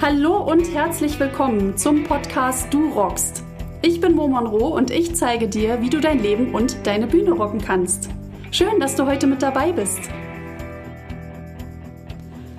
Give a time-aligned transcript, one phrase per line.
[0.00, 3.42] Hallo und herzlich willkommen zum Podcast Du rockst.
[3.82, 7.32] Ich bin Mo Monroe und ich zeige dir, wie du dein Leben und deine Bühne
[7.32, 8.08] rocken kannst.
[8.52, 9.98] Schön, dass du heute mit dabei bist.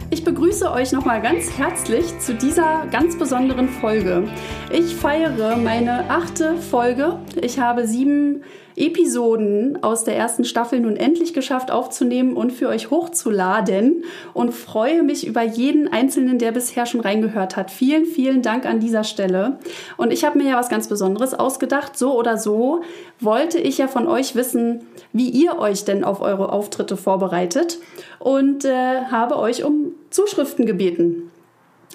[0.10, 4.28] Ich begrüße euch nochmal ganz herzlich zu dieser ganz besonderen Folge.
[4.70, 7.20] Ich feiere meine achte Folge.
[7.42, 8.44] Ich habe sieben
[8.80, 14.04] Episoden aus der ersten Staffel nun endlich geschafft aufzunehmen und für euch hochzuladen
[14.34, 17.72] und freue mich über jeden einzelnen, der bisher schon reingehört hat.
[17.72, 19.60] Vielen, vielen Dank an dieser Stelle.
[19.98, 21.98] Und ich habe mir ja was ganz Besonderes ausgedacht.
[21.98, 22.82] So oder so
[23.20, 24.82] wollte ich ja von euch wissen,
[25.14, 27.80] wie ihr euch denn auf eure Auftritte vorbereitet
[28.20, 31.32] und äh, habe euch um Zuschriften gebeten.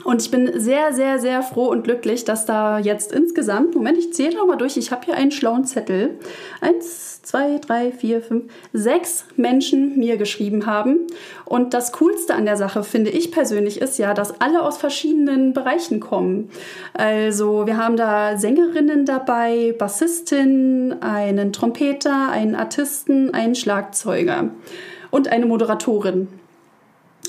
[0.03, 4.13] Und ich bin sehr, sehr, sehr froh und glücklich, dass da jetzt insgesamt, Moment, ich
[4.13, 6.19] zähle noch mal durch, ich habe hier einen schlauen Zettel.
[6.61, 11.07] Eins, zwei, drei, vier, fünf, sechs Menschen mir geschrieben haben.
[11.45, 15.53] Und das Coolste an der Sache, finde ich persönlich, ist ja, dass alle aus verschiedenen
[15.53, 16.51] Bereichen kommen.
[16.93, 24.51] Also wir haben da Sängerinnen dabei, Bassistin, einen Trompeter, einen Artisten, einen Schlagzeuger
[25.13, 26.29] und eine Moderatorin.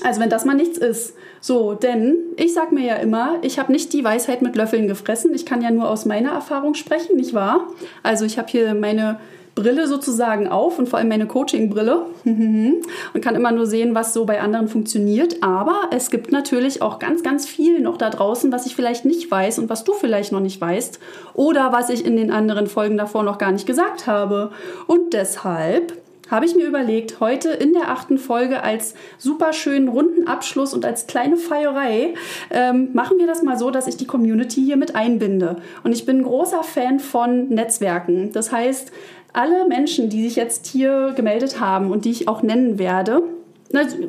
[0.02, 1.14] Also wenn das mal nichts ist.
[1.40, 5.34] So, denn ich sag mir ja immer, ich habe nicht die Weisheit mit Löffeln gefressen.
[5.34, 7.68] Ich kann ja nur aus meiner Erfahrung sprechen, nicht wahr?
[8.02, 9.18] Also ich habe hier meine
[9.56, 14.26] Brille sozusagen auf und vor allem meine Coaching-Brille und kann immer nur sehen, was so
[14.26, 15.42] bei anderen funktioniert.
[15.42, 19.30] Aber es gibt natürlich auch ganz, ganz viel noch da draußen, was ich vielleicht nicht
[19.30, 21.00] weiß und was du vielleicht noch nicht weißt
[21.32, 24.50] oder was ich in den anderen Folgen davor noch gar nicht gesagt habe.
[24.86, 25.94] Und deshalb
[26.30, 30.84] habe ich mir überlegt, heute in der achten Folge als super schönen runden Abschluss und
[30.84, 32.14] als kleine Feierei
[32.50, 35.56] ähm, machen wir das mal so, dass ich die Community hier mit einbinde.
[35.84, 38.32] Und ich bin großer Fan von Netzwerken.
[38.32, 38.92] Das heißt,
[39.32, 43.22] alle Menschen, die sich jetzt hier gemeldet haben und die ich auch nennen werde,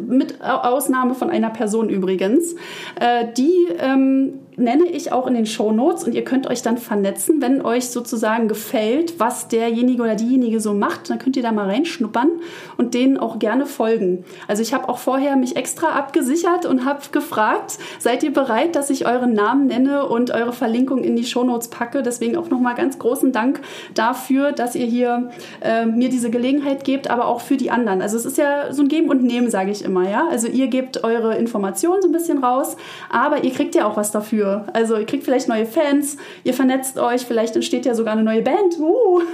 [0.08, 2.54] mit Ausnahme von einer Person übrigens,
[3.00, 6.80] äh, die ähm, nenne ich auch in den Show Notes und ihr könnt euch dann
[6.80, 11.12] vernetzen, wenn euch sozusagen gefällt, was derjenige oder diejenige so macht.
[11.12, 12.30] Dann könnt ihr da mal reinschnuppern
[12.76, 14.26] und denen auch gerne folgen.
[14.48, 18.90] Also ich habe auch vorher mich extra abgesichert und habe gefragt, seid ihr bereit, dass
[18.90, 22.02] ich euren Namen nenne und eure Verlinkung in die Show Notes packe?
[22.02, 23.62] Deswegen auch nochmal ganz großen Dank
[23.94, 25.30] dafür, dass ihr hier
[25.62, 28.02] äh, mir diese Gelegenheit gebt, aber auch für die anderen.
[28.02, 30.28] Also es ist ja so ein Geben und Nehmen, sage ich immer, ja.
[30.32, 32.76] Also ihr gebt eure Informationen so ein bisschen raus,
[33.12, 34.66] aber ihr kriegt ja auch was dafür für.
[34.74, 38.42] Also ihr kriegt vielleicht neue Fans, ihr vernetzt euch, vielleicht entsteht ja sogar eine neue
[38.42, 38.80] Band.
[38.80, 39.22] Uh.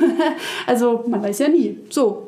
[0.68, 1.78] Also man weiß ja nie.
[1.90, 2.28] So,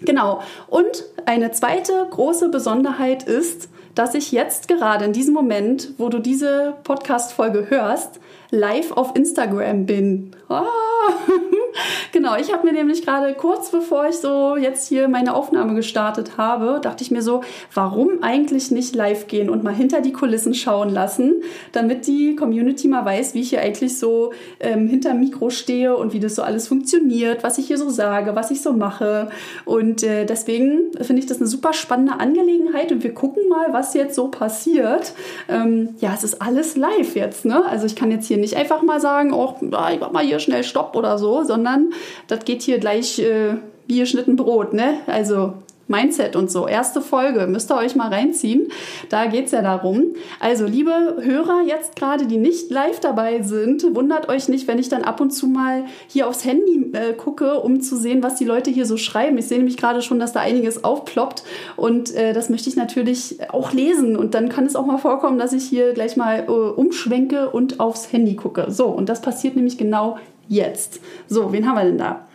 [0.00, 0.40] genau.
[0.68, 6.20] Und eine zweite große Besonderheit ist, dass ich jetzt gerade in diesem Moment, wo du
[6.20, 8.20] diese Podcast-Folge hörst,
[8.50, 10.30] live auf Instagram bin.
[10.48, 10.64] Ah.
[12.12, 16.36] genau, ich habe mir nämlich gerade kurz bevor ich so jetzt hier meine Aufnahme gestartet
[16.36, 17.42] habe, dachte ich mir so,
[17.74, 21.42] warum eigentlich nicht live gehen und mal hinter die Kulissen schauen lassen,
[21.72, 26.12] damit die Community mal weiß, wie ich hier eigentlich so ähm, hinter Mikro stehe und
[26.12, 29.28] wie das so alles funktioniert, was ich hier so sage, was ich so mache.
[29.64, 33.85] Und äh, deswegen finde ich das eine super spannende Angelegenheit und wir gucken mal, was
[33.94, 35.12] jetzt so passiert.
[35.48, 37.64] Ähm, ja, es ist alles live jetzt, ne?
[37.66, 40.64] Also ich kann jetzt hier nicht einfach mal sagen, oh, ich mach mal hier schnell
[40.64, 41.92] Stopp oder so, sondern
[42.28, 44.98] das geht hier gleich äh, wie geschnitten Brot, ne?
[45.06, 45.54] Also
[45.88, 46.66] Mindset und so.
[46.66, 48.68] Erste Folge, müsst ihr euch mal reinziehen.
[49.08, 50.14] Da geht es ja darum.
[50.40, 54.88] Also, liebe Hörer, jetzt gerade, die nicht live dabei sind, wundert euch nicht, wenn ich
[54.88, 58.44] dann ab und zu mal hier aufs Handy äh, gucke, um zu sehen, was die
[58.44, 59.38] Leute hier so schreiben.
[59.38, 61.44] Ich sehe nämlich gerade schon, dass da einiges aufploppt
[61.76, 64.16] und äh, das möchte ich natürlich auch lesen.
[64.16, 67.80] Und dann kann es auch mal vorkommen, dass ich hier gleich mal äh, umschwenke und
[67.80, 68.66] aufs Handy gucke.
[68.70, 70.18] So, und das passiert nämlich genau
[70.48, 71.00] jetzt.
[71.28, 72.26] So, wen haben wir denn da?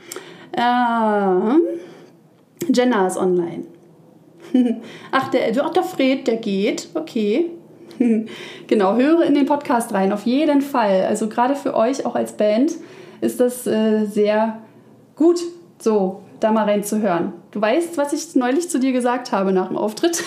[0.58, 1.62] Ähm.
[2.70, 3.66] Jenna ist online.
[5.12, 6.90] Ach, der, ach, der Fred, der geht.
[6.94, 7.52] Okay.
[8.68, 11.06] genau, höre in den Podcast rein, auf jeden Fall.
[11.08, 12.74] Also gerade für euch auch als Band
[13.22, 14.62] ist das äh, sehr
[15.16, 15.40] gut,
[15.80, 17.34] so da mal reinzuhören.
[17.52, 20.24] Du weißt, was ich neulich zu dir gesagt habe nach dem Auftritt.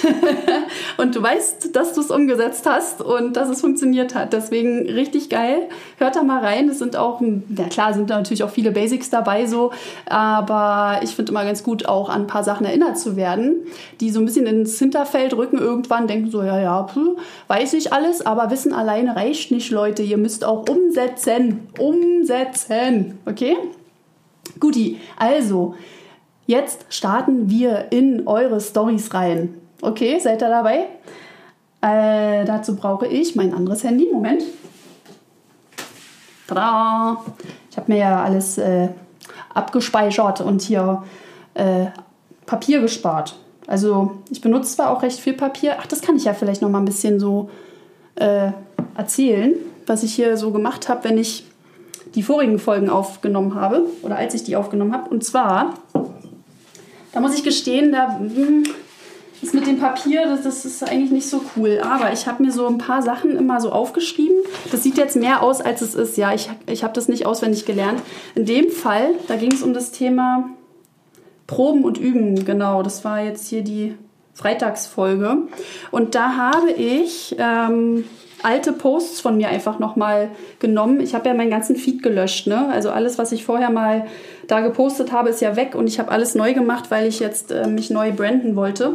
[0.97, 4.33] und du weißt, dass du es umgesetzt hast und dass es funktioniert hat.
[4.33, 5.69] Deswegen richtig geil.
[5.99, 6.69] Hört da mal rein.
[6.69, 9.73] Es sind auch, ja klar, sind da natürlich auch viele Basics dabei so.
[10.07, 13.67] Aber ich finde immer ganz gut, auch an ein paar Sachen erinnert zu werden,
[14.01, 17.17] die so ein bisschen ins Hinterfeld rücken irgendwann, denken so, ja, ja, puh,
[17.49, 20.05] weiß ich alles, aber Wissen alleine reicht nicht, Leute.
[20.05, 21.69] Ihr müsst auch umsetzen.
[21.77, 23.19] Umsetzen.
[23.27, 23.57] Okay?
[24.61, 25.75] Guti, also,
[26.47, 29.55] Jetzt starten wir in eure Stories rein.
[29.81, 30.87] Okay, seid ihr dabei?
[31.81, 34.09] Äh, dazu brauche ich mein anderes Handy.
[34.13, 34.43] Moment.
[36.47, 37.25] Tada!
[37.71, 38.89] Ich habe mir ja alles äh,
[39.55, 41.03] abgespeichert und hier
[41.55, 41.87] äh,
[42.47, 43.37] Papier gespart.
[43.67, 45.77] Also ich benutze zwar auch recht viel Papier.
[45.81, 47.49] Ach, das kann ich ja vielleicht noch mal ein bisschen so
[48.17, 48.51] äh,
[48.97, 49.55] erzählen,
[49.87, 51.47] was ich hier so gemacht habe, wenn ich
[52.15, 55.11] die vorigen Folgen aufgenommen habe oder als ich die aufgenommen habe.
[55.11, 55.75] Und zwar,
[57.15, 58.65] da muss ich gestehen, da hm,
[59.41, 61.81] ist mit dem Papier, das, das ist eigentlich nicht so cool.
[61.83, 64.37] Aber ich habe mir so ein paar Sachen immer so aufgeschrieben.
[64.73, 66.17] Das sieht jetzt mehr aus, als es ist.
[66.17, 68.03] Ja, ich, ich habe das nicht auswendig gelernt.
[68.35, 70.51] In dem Fall, da ging es um das Thema
[71.47, 72.45] Proben und Üben.
[72.45, 73.95] Genau, das war jetzt hier die
[74.33, 75.39] Freitagsfolge.
[75.93, 78.05] Und da habe ich ähm,
[78.45, 81.01] alte Posts von mir einfach nochmal genommen.
[81.01, 82.47] Ich habe ja meinen ganzen Feed gelöscht.
[82.47, 82.69] Ne?
[82.71, 84.07] Also alles, was ich vorher mal
[84.47, 87.51] da gepostet habe, ist ja weg und ich habe alles neu gemacht, weil ich jetzt
[87.51, 88.95] äh, mich neu branden wollte.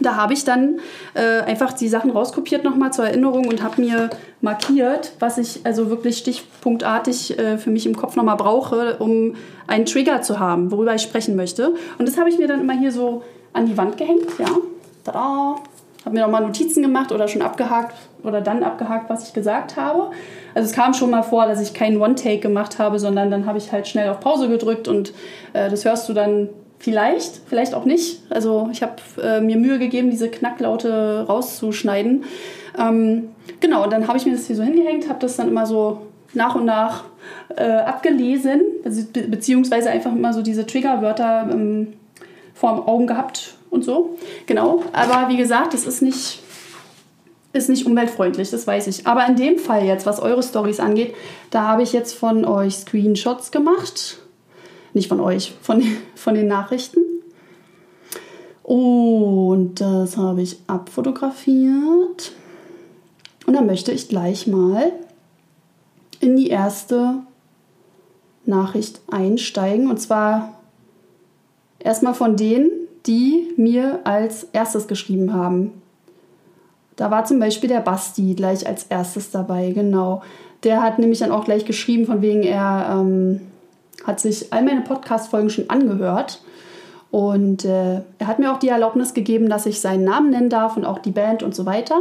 [0.00, 0.80] Da habe ich dann
[1.14, 4.08] äh, einfach die Sachen rauskopiert nochmal zur Erinnerung und habe mir
[4.40, 9.34] markiert, was ich also wirklich stichpunktartig äh, für mich im Kopf nochmal brauche, um
[9.66, 11.74] einen Trigger zu haben, worüber ich sprechen möchte.
[11.98, 13.22] Und das habe ich mir dann immer hier so
[13.52, 14.46] an die Wand gehängt, ja.
[15.04, 15.56] Tada!
[16.04, 17.94] Habe mir nochmal Notizen gemacht oder schon abgehakt
[18.24, 20.10] oder dann abgehakt, was ich gesagt habe.
[20.54, 23.58] Also es kam schon mal vor, dass ich keinen One-Take gemacht habe, sondern dann habe
[23.58, 25.12] ich halt schnell auf Pause gedrückt und
[25.52, 28.20] äh, das hörst du dann vielleicht, vielleicht auch nicht.
[28.30, 32.24] Also ich habe äh, mir Mühe gegeben, diese Knacklaute rauszuschneiden.
[32.76, 33.28] Ähm,
[33.60, 36.06] genau, und dann habe ich mir das hier so hingehängt, habe das dann immer so
[36.34, 37.04] nach und nach
[37.56, 38.62] äh, abgelesen,
[39.12, 41.92] be beziehungsweise einfach immer so diese Triggerwörter ähm,
[42.54, 44.16] vor den Augen gehabt und so.
[44.46, 46.40] Genau, aber wie gesagt, das ist nicht,
[47.52, 49.06] ist nicht umweltfreundlich, das weiß ich.
[49.06, 51.14] Aber in dem Fall jetzt, was eure Stories angeht,
[51.50, 54.18] da habe ich jetzt von euch Screenshots gemacht.
[54.92, 55.82] Nicht von euch, von,
[56.14, 57.00] von den Nachrichten.
[58.62, 62.32] Und das habe ich abfotografiert.
[63.46, 64.92] Und dann möchte ich gleich mal
[66.20, 67.22] in die erste
[68.44, 69.88] Nachricht einsteigen.
[69.88, 70.60] Und zwar
[71.78, 75.82] erstmal von denen, die mir als erstes geschrieben haben.
[76.96, 80.22] Da war zum Beispiel der Basti gleich als erstes dabei, genau.
[80.62, 83.40] Der hat nämlich dann auch gleich geschrieben, von wegen er ähm,
[84.04, 86.42] hat sich all meine Podcast-Folgen schon angehört.
[87.10, 90.76] Und äh, er hat mir auch die Erlaubnis gegeben, dass ich seinen Namen nennen darf
[90.76, 92.00] und auch die Band und so weiter.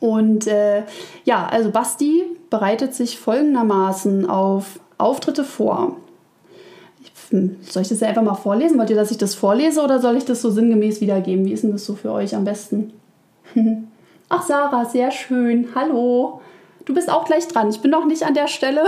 [0.00, 0.82] Und äh,
[1.24, 5.96] ja, also Basti bereitet sich folgendermaßen auf Auftritte vor.
[7.30, 8.78] Hm, soll ich das ja einfach mal vorlesen?
[8.78, 11.44] Wollt ihr, dass ich das vorlese oder soll ich das so sinngemäß wiedergeben?
[11.44, 12.92] Wie ist denn das so für euch am besten?
[14.28, 15.68] Ach, Sarah, sehr schön.
[15.74, 16.40] Hallo.
[16.84, 17.68] Du bist auch gleich dran.
[17.68, 18.82] Ich bin noch nicht an der Stelle,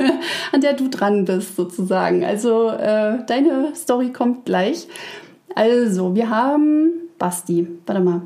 [0.52, 2.24] an der du dran bist, sozusagen.
[2.24, 4.88] Also, äh, deine Story kommt gleich.
[5.54, 7.66] Also, wir haben Basti.
[7.86, 8.22] Warte mal.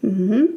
[0.00, 0.48] Mhm.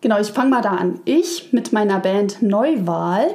[0.00, 1.00] Genau, ich fange mal da an.
[1.04, 3.34] Ich mit meiner Band Neuwahl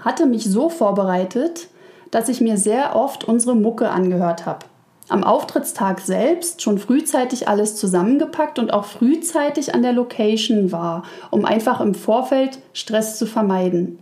[0.00, 1.68] hatte mich so vorbereitet,
[2.10, 4.66] dass ich mir sehr oft unsere Mucke angehört habe.
[5.10, 11.46] Am Auftrittstag selbst schon frühzeitig alles zusammengepackt und auch frühzeitig an der Location war, um
[11.46, 13.98] einfach im Vorfeld Stress zu vermeiden.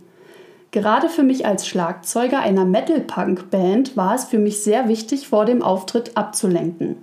[0.71, 5.63] Gerade für mich als Schlagzeuger einer Metal-Punk-Band war es für mich sehr wichtig, vor dem
[5.63, 6.97] Auftritt abzulenken.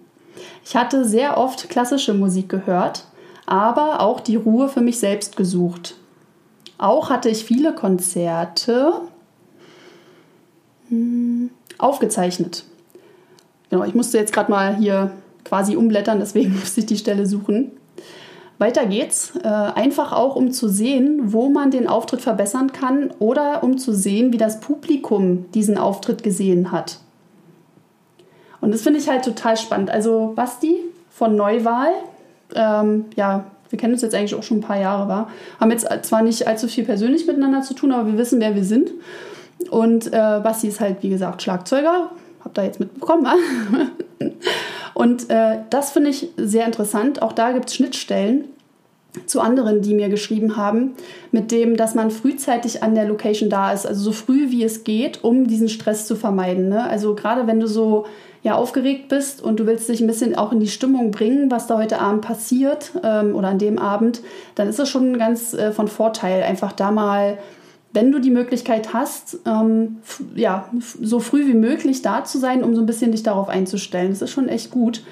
[0.65, 3.05] Ich hatte sehr oft klassische Musik gehört,
[3.47, 5.97] aber auch die Ruhe für mich selbst gesucht.
[6.85, 8.93] Auch hatte ich viele Konzerte
[10.91, 11.49] hm,
[11.79, 12.65] aufgezeichnet.
[13.71, 15.13] Genau, ich musste jetzt gerade mal hier
[15.45, 17.71] quasi umblättern, deswegen musste ich die Stelle suchen.
[18.59, 19.33] Weiter geht's.
[19.43, 23.95] Äh, einfach auch, um zu sehen, wo man den Auftritt verbessern kann oder um zu
[23.95, 26.99] sehen, wie das Publikum diesen Auftritt gesehen hat.
[28.61, 29.89] Und das finde ich halt total spannend.
[29.89, 31.93] Also Basti von Neuwahl,
[32.55, 35.33] ähm, ja, wir kennen uns jetzt eigentlich auch schon ein paar Jahre, war.
[35.59, 38.63] Haben jetzt zwar nicht allzu viel persönlich miteinander zu tun, aber wir wissen, wer wir
[38.63, 38.93] sind.
[39.69, 40.11] Und äh,
[40.45, 42.11] Basti ist halt, wie gesagt, Schlagzeuger.
[42.45, 43.27] Habt ihr jetzt mitbekommen?
[44.95, 47.21] Und äh, das finde ich sehr interessant.
[47.21, 48.45] Auch da gibt es Schnittstellen
[49.27, 50.93] zu anderen, die mir geschrieben haben,
[51.33, 54.85] mit dem, dass man frühzeitig an der Location da ist, also so früh wie es
[54.85, 56.69] geht, um diesen Stress zu vermeiden.
[56.69, 56.89] Ne?
[56.89, 58.07] Also gerade wenn du so
[58.45, 61.67] ja aufgeregt bist und du willst dich ein bisschen auch in die Stimmung bringen, was
[61.67, 64.21] da heute Abend passiert ähm, oder an dem Abend,
[64.55, 67.39] dann ist es schon ganz äh, von Vorteil, einfach da mal,
[67.95, 69.97] wenn du die Möglichkeit hast, ähm,
[70.35, 70.69] ja,
[71.01, 74.11] so früh wie möglich da zu sein, um so ein bisschen dich darauf einzustellen.
[74.11, 75.03] Das ist schon echt gut.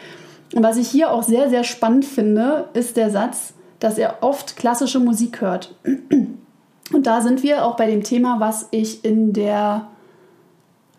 [0.54, 4.56] Und was ich hier auch sehr, sehr spannend finde, ist der Satz, dass er oft
[4.56, 5.74] klassische Musik hört.
[6.92, 9.86] Und da sind wir auch bei dem Thema, was ich in der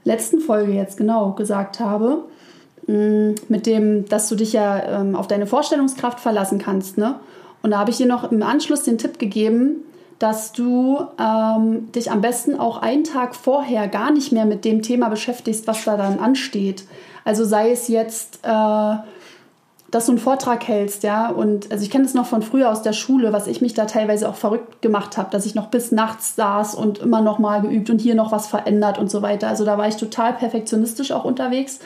[0.03, 2.25] letzten Folge jetzt genau gesagt habe,
[2.87, 6.97] mm, mit dem, dass du dich ja ähm, auf deine Vorstellungskraft verlassen kannst.
[6.97, 7.15] Ne?
[7.61, 9.83] Und da habe ich dir noch im Anschluss den Tipp gegeben,
[10.19, 14.81] dass du ähm, dich am besten auch einen Tag vorher gar nicht mehr mit dem
[14.81, 16.85] Thema beschäftigst, was da dann ansteht.
[17.25, 18.95] Also sei es jetzt äh,
[19.93, 21.29] dass du einen Vortrag hältst, ja.
[21.29, 23.85] Und also ich kenne das noch von früher aus der Schule, was ich mich da
[23.85, 27.61] teilweise auch verrückt gemacht habe, dass ich noch bis nachts saß und immer noch mal
[27.61, 29.47] geübt und hier noch was verändert und so weiter.
[29.49, 31.79] Also da war ich total perfektionistisch auch unterwegs.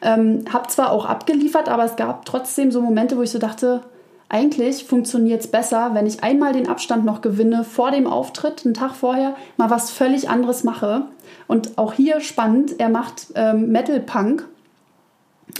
[0.00, 3.82] Ähm, hab zwar auch abgeliefert, aber es gab trotzdem so Momente, wo ich so dachte,
[4.30, 8.72] eigentlich funktioniert es besser, wenn ich einmal den Abstand noch gewinne vor dem Auftritt, einen
[8.72, 11.02] Tag vorher, mal was völlig anderes mache.
[11.46, 14.48] Und auch hier spannend, er macht ähm, Metal Punk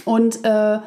[0.05, 0.79] und äh,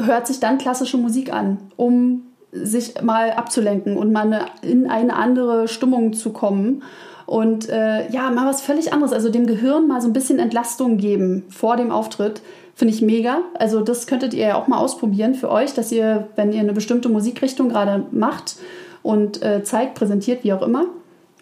[0.00, 2.22] hört sich dann klassische Musik an, um
[2.52, 6.82] sich mal abzulenken und mal in eine andere Stimmung zu kommen.
[7.24, 9.12] Und äh, ja, mal was völlig anderes.
[9.12, 12.42] Also dem Gehirn mal so ein bisschen Entlastung geben vor dem Auftritt.
[12.74, 13.38] Finde ich mega.
[13.54, 16.72] Also das könntet ihr ja auch mal ausprobieren für euch, dass ihr, wenn ihr eine
[16.72, 18.56] bestimmte Musikrichtung gerade macht
[19.02, 20.86] und äh, zeigt, präsentiert, wie auch immer,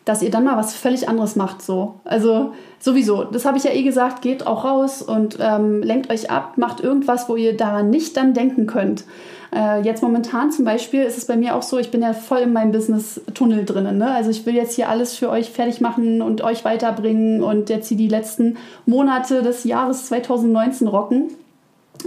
[0.05, 1.63] dass ihr dann mal was völlig anderes macht.
[1.63, 1.97] So.
[2.05, 6.31] Also sowieso, das habe ich ja eh gesagt, geht auch raus und ähm, lenkt euch
[6.31, 9.05] ab, macht irgendwas, wo ihr daran nicht dann denken könnt.
[9.55, 12.39] Äh, jetzt momentan zum Beispiel ist es bei mir auch so, ich bin ja voll
[12.39, 13.99] in meinem Business-Tunnel drinnen.
[13.99, 14.11] Ne?
[14.11, 17.89] Also ich will jetzt hier alles für euch fertig machen und euch weiterbringen und jetzt
[17.89, 21.31] hier die letzten Monate des Jahres 2019 rocken.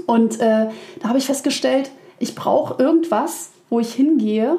[0.08, 0.68] Und äh,
[1.02, 4.58] da habe ich festgestellt, ich brauche irgendwas, wo ich hingehe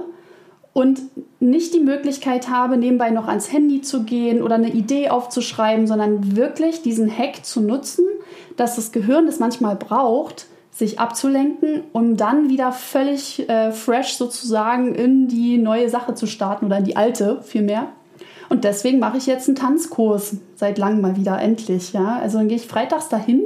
[0.75, 1.01] und
[1.41, 6.37] nicht die Möglichkeit habe, nebenbei noch ans Handy zu gehen oder eine Idee aufzuschreiben, sondern
[6.37, 8.05] wirklich diesen Hack zu nutzen,
[8.57, 14.97] dass das Gehirn das manchmal braucht, sich abzulenken, um dann wieder völlig äh, fresh sozusagen
[14.97, 17.87] in die neue Sache zu starten oder in die alte vielmehr.
[18.49, 21.93] Und deswegen mache ich jetzt einen Tanzkurs seit langem mal wieder endlich.
[21.93, 22.19] Ja?
[22.21, 23.43] Also dann gehe ich freitags dahin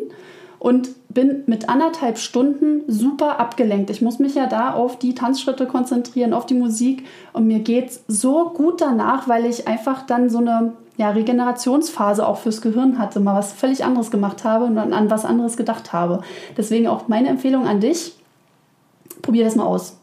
[0.59, 3.91] und bin mit anderthalb Stunden super abgelenkt.
[3.91, 7.91] Ich muss mich ja da auf die Tanzschritte konzentrieren, auf die Musik und mir geht
[7.91, 12.99] es so gut danach, weil ich einfach dann so eine ja, Regenerationsphase auch fürs Gehirn
[12.99, 16.23] hatte, mal was völlig anderes gemacht habe und dann an was anderes gedacht habe.
[16.57, 18.15] Deswegen auch meine Empfehlung an dich,
[19.23, 19.97] probier das mal aus.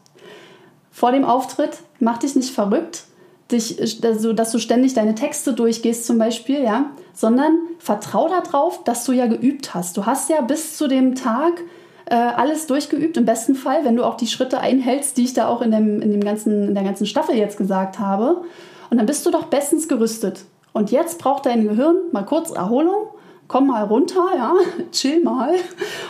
[0.90, 3.04] Vor dem Auftritt mach dich nicht verrückt,
[3.50, 9.04] dich, also, dass du ständig deine Texte durchgehst zum Beispiel, ja, sondern vertrau darauf, dass
[9.04, 9.96] du ja geübt hast.
[9.96, 11.62] Du hast ja bis zu dem Tag
[12.06, 15.48] äh, alles durchgeübt, im besten Fall, wenn du auch die Schritte einhältst, die ich da
[15.48, 18.42] auch in, dem, in, dem ganzen, in der ganzen Staffel jetzt gesagt habe.
[18.90, 20.44] Und dann bist du doch bestens gerüstet.
[20.72, 23.08] Und jetzt braucht dein Gehirn mal kurz Erholung.
[23.48, 24.54] Komm mal runter, ja,
[24.92, 25.54] chill mal.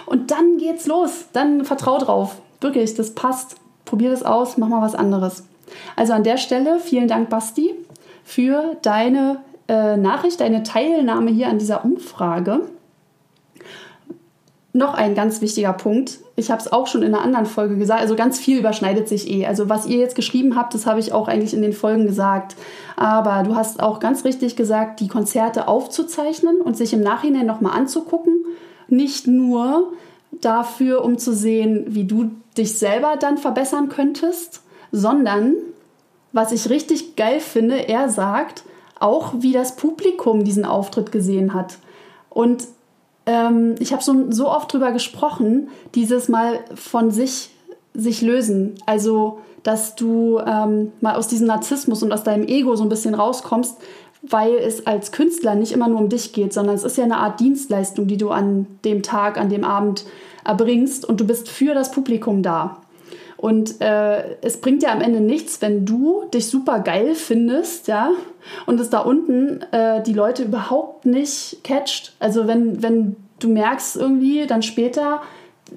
[0.06, 1.26] Und dann geht's los.
[1.32, 2.36] Dann vertrau drauf.
[2.60, 3.56] Wirklich, das passt.
[3.84, 5.44] Probier das aus, mach mal was anderes.
[5.96, 7.74] Also an der Stelle vielen Dank, Basti,
[8.24, 12.62] für deine äh, Nachricht, deine Teilnahme hier an dieser Umfrage.
[14.72, 16.18] Noch ein ganz wichtiger Punkt.
[16.34, 18.02] Ich habe es auch schon in einer anderen Folge gesagt.
[18.02, 19.46] Also ganz viel überschneidet sich eh.
[19.46, 22.56] Also was ihr jetzt geschrieben habt, das habe ich auch eigentlich in den Folgen gesagt.
[22.94, 27.76] Aber du hast auch ganz richtig gesagt, die Konzerte aufzuzeichnen und sich im Nachhinein nochmal
[27.76, 28.44] anzugucken.
[28.88, 29.92] Nicht nur
[30.30, 34.62] dafür, um zu sehen, wie du dich selber dann verbessern könntest,
[34.92, 35.54] sondern
[36.32, 38.64] was ich richtig geil finde, er sagt
[39.00, 41.78] auch, wie das Publikum diesen Auftritt gesehen hat.
[42.30, 42.64] Und
[43.26, 47.50] ähm, ich habe so, so oft drüber gesprochen, dieses Mal von sich,
[47.94, 48.74] sich lösen.
[48.86, 53.14] Also, dass du ähm, mal aus diesem Narzissmus und aus deinem Ego so ein bisschen
[53.14, 53.76] rauskommst,
[54.22, 57.18] weil es als Künstler nicht immer nur um dich geht, sondern es ist ja eine
[57.18, 60.04] Art Dienstleistung, die du an dem Tag, an dem Abend
[60.44, 62.78] erbringst und du bist für das Publikum da.
[63.46, 68.10] Und äh, es bringt ja am Ende nichts, wenn du dich super geil findest, ja,
[68.66, 72.16] und es da unten äh, die Leute überhaupt nicht catcht.
[72.18, 75.22] Also wenn, wenn du merkst irgendwie dann später,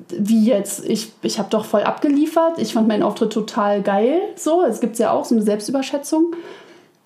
[0.09, 4.63] wie jetzt, ich, ich habe doch voll abgeliefert, ich fand meinen Auftritt total geil, so,
[4.63, 6.33] es gibt ja auch so eine Selbstüberschätzung.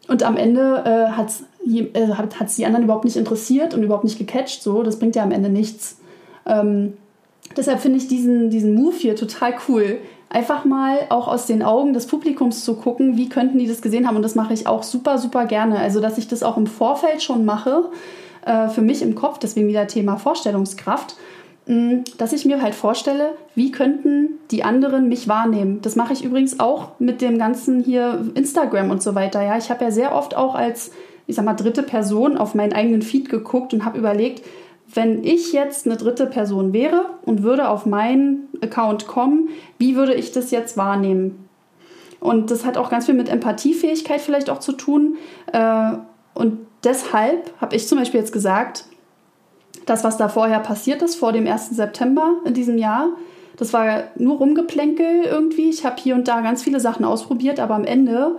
[0.08, 4.18] Und am Ende äh, hat es äh, die anderen überhaupt nicht interessiert und überhaupt nicht
[4.18, 5.98] gecatcht, so, das bringt ja am Ende nichts.
[6.46, 6.94] Ähm,
[7.58, 10.00] deshalb finde ich diesen, diesen Move hier total cool
[10.34, 14.08] einfach mal auch aus den Augen des Publikums zu gucken, wie könnten die das gesehen
[14.08, 14.16] haben.
[14.16, 15.80] Und das mache ich auch super, super gerne.
[15.80, 17.90] Also, dass ich das auch im Vorfeld schon mache,
[18.46, 21.16] äh, für mich im Kopf, deswegen wieder Thema Vorstellungskraft,
[21.68, 25.82] mh, mm, dass ich mir halt vorstelle, wie könnten die anderen mich wahrnehmen.
[25.82, 29.42] Das mache ich übrigens auch mit dem ganzen hier Instagram und so weiter.
[29.44, 30.92] Ja, ich habe ja sehr oft auch als,
[31.28, 34.42] ich sag mal, dritte Person auf meinen eigenen Feed geguckt und habe überlegt,
[34.94, 40.14] wenn ich jetzt eine dritte Person wäre und würde auf meinen Account kommen, wie würde
[40.14, 41.48] ich das jetzt wahrnehmen?
[42.20, 45.18] Und das hat auch ganz viel mit Empathiefähigkeit vielleicht auch zu tun.
[45.52, 45.94] Äh,
[46.34, 48.86] und deshalb habe ich zum Beispiel jetzt gesagt,
[49.86, 51.72] das, was da vorher passiert ist, vor dem 1.
[51.72, 53.10] September in diesem Jahr,
[53.58, 55.70] das war nur Rumgeplänkel irgendwie.
[55.70, 58.38] Ich habe hier und da ganz viele Sachen ausprobiert, aber am Ende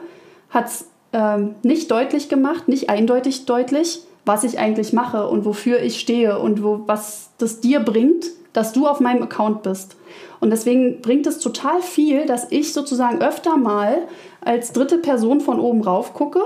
[0.50, 5.80] hat es ähm, nicht deutlich gemacht, nicht eindeutig deutlich, was ich eigentlich mache und wofür
[5.80, 9.96] ich stehe und wo, was das dir bringt dass du auf meinem Account bist.
[10.40, 14.08] Und deswegen bringt es total viel, dass ich sozusagen öfter mal
[14.40, 16.40] als dritte Person von oben rauf gucke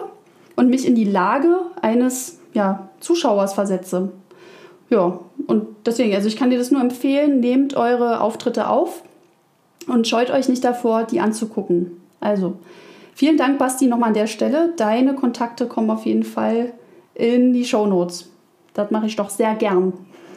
[0.57, 4.11] und mich in die Lage eines ja, Zuschauers versetze.
[4.91, 9.03] Ja, und deswegen, also ich kann dir das nur empfehlen, nehmt eure Auftritte auf
[9.87, 12.01] und scheut euch nicht davor, die anzugucken.
[12.21, 12.55] Also,
[13.15, 14.73] vielen Dank, Basti, nochmal an der Stelle.
[14.79, 16.73] Deine Kontakte kommen auf jeden Fall
[17.19, 18.31] in die Show Notes.
[18.73, 19.93] Das mache ich doch sehr gern.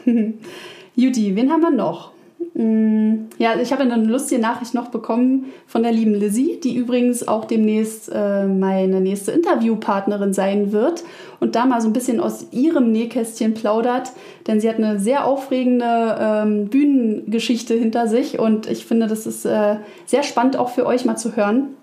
[0.95, 2.11] Judy, wen haben wir noch?
[2.53, 7.27] Mm, ja, ich habe eine lustige Nachricht noch bekommen von der lieben Lizzie, die übrigens
[7.27, 11.03] auch demnächst äh, meine nächste Interviewpartnerin sein wird
[11.39, 14.11] und da mal so ein bisschen aus ihrem Nähkästchen plaudert,
[14.47, 19.45] denn sie hat eine sehr aufregende ähm, Bühnengeschichte hinter sich und ich finde, das ist
[19.45, 21.75] äh, sehr spannend auch für euch mal zu hören.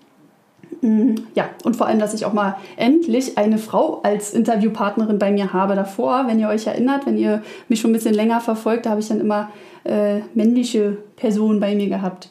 [0.81, 5.31] Mm, ja, und vor allem, dass ich auch mal endlich eine Frau als Interviewpartnerin bei
[5.31, 5.75] mir habe.
[5.75, 9.01] Davor, wenn ihr euch erinnert, wenn ihr mich schon ein bisschen länger verfolgt, da habe
[9.01, 9.49] ich dann immer
[9.83, 12.29] äh, männliche Personen bei mir gehabt.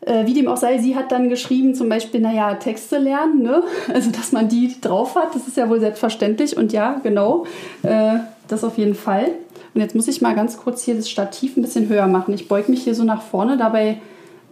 [0.00, 3.62] Äh, wie dem auch sei, sie hat dann geschrieben, zum Beispiel, naja, Texte lernen, ne?
[3.92, 6.56] also dass man die drauf hat, das ist ja wohl selbstverständlich.
[6.56, 7.44] Und ja, genau,
[7.82, 9.26] äh, das auf jeden Fall.
[9.74, 12.32] Und jetzt muss ich mal ganz kurz hier das Stativ ein bisschen höher machen.
[12.32, 13.98] Ich beug mich hier so nach vorne, dabei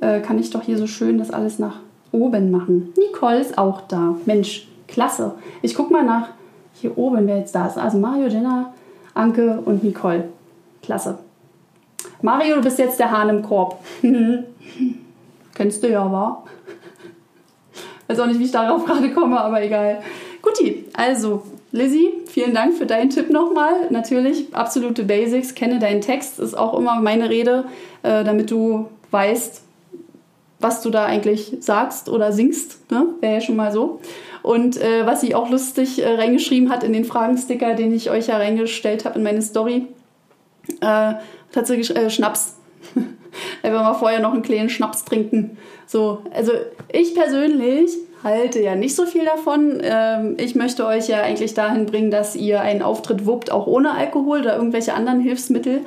[0.01, 1.79] äh, kann ich doch hier so schön das alles nach
[2.15, 2.93] oben machen.
[2.97, 4.17] Nicole ist auch da.
[4.25, 5.35] Mensch, klasse.
[5.63, 6.29] Ich guck mal nach
[6.75, 7.77] hier oben, wer jetzt da ist.
[7.79, 8.73] Also Mario, Jenna,
[9.13, 10.29] Anke und Nicole.
[10.83, 11.19] Klasse.
[12.23, 13.79] Mario, du bist jetzt der Hahn im Korb.
[15.55, 16.45] Kennst du ja, wa?
[18.07, 20.01] Weiß auch nicht, wie ich darauf gerade komme, aber egal.
[20.43, 21.43] Guti, also
[21.73, 23.91] Lizzie, vielen Dank für deinen Tipp nochmal.
[23.91, 27.65] Natürlich, absolute Basics, kenne deinen Text, ist auch immer meine Rede,
[28.03, 29.64] äh, damit du weißt,
[30.65, 32.91] was du da eigentlich sagst oder singst.
[32.91, 33.07] Ne?
[33.21, 34.01] Wäre ja schon mal so.
[34.43, 38.29] Und äh, was sie auch lustig äh, reingeschrieben hat in den Fragensticker, den ich euch
[38.29, 39.87] ja reingestellt habe in meine Story,
[40.81, 41.13] äh,
[41.53, 42.57] tatsächlich äh, Schnaps.
[43.63, 45.59] Einfach mal vorher noch einen kleinen Schnaps trinken.
[45.87, 46.53] So, also
[46.91, 47.91] ich persönlich
[48.25, 49.81] halte ja nicht so viel davon.
[49.83, 53.93] Ähm, ich möchte euch ja eigentlich dahin bringen, dass ihr einen Auftritt wuppt, auch ohne
[53.93, 55.81] Alkohol oder irgendwelche anderen Hilfsmittel,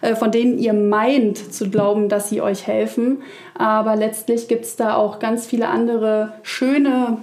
[0.00, 3.22] äh, von denen ihr meint zu glauben, dass sie euch helfen.
[3.54, 7.18] Aber letztlich gibt es da auch ganz viele andere schöne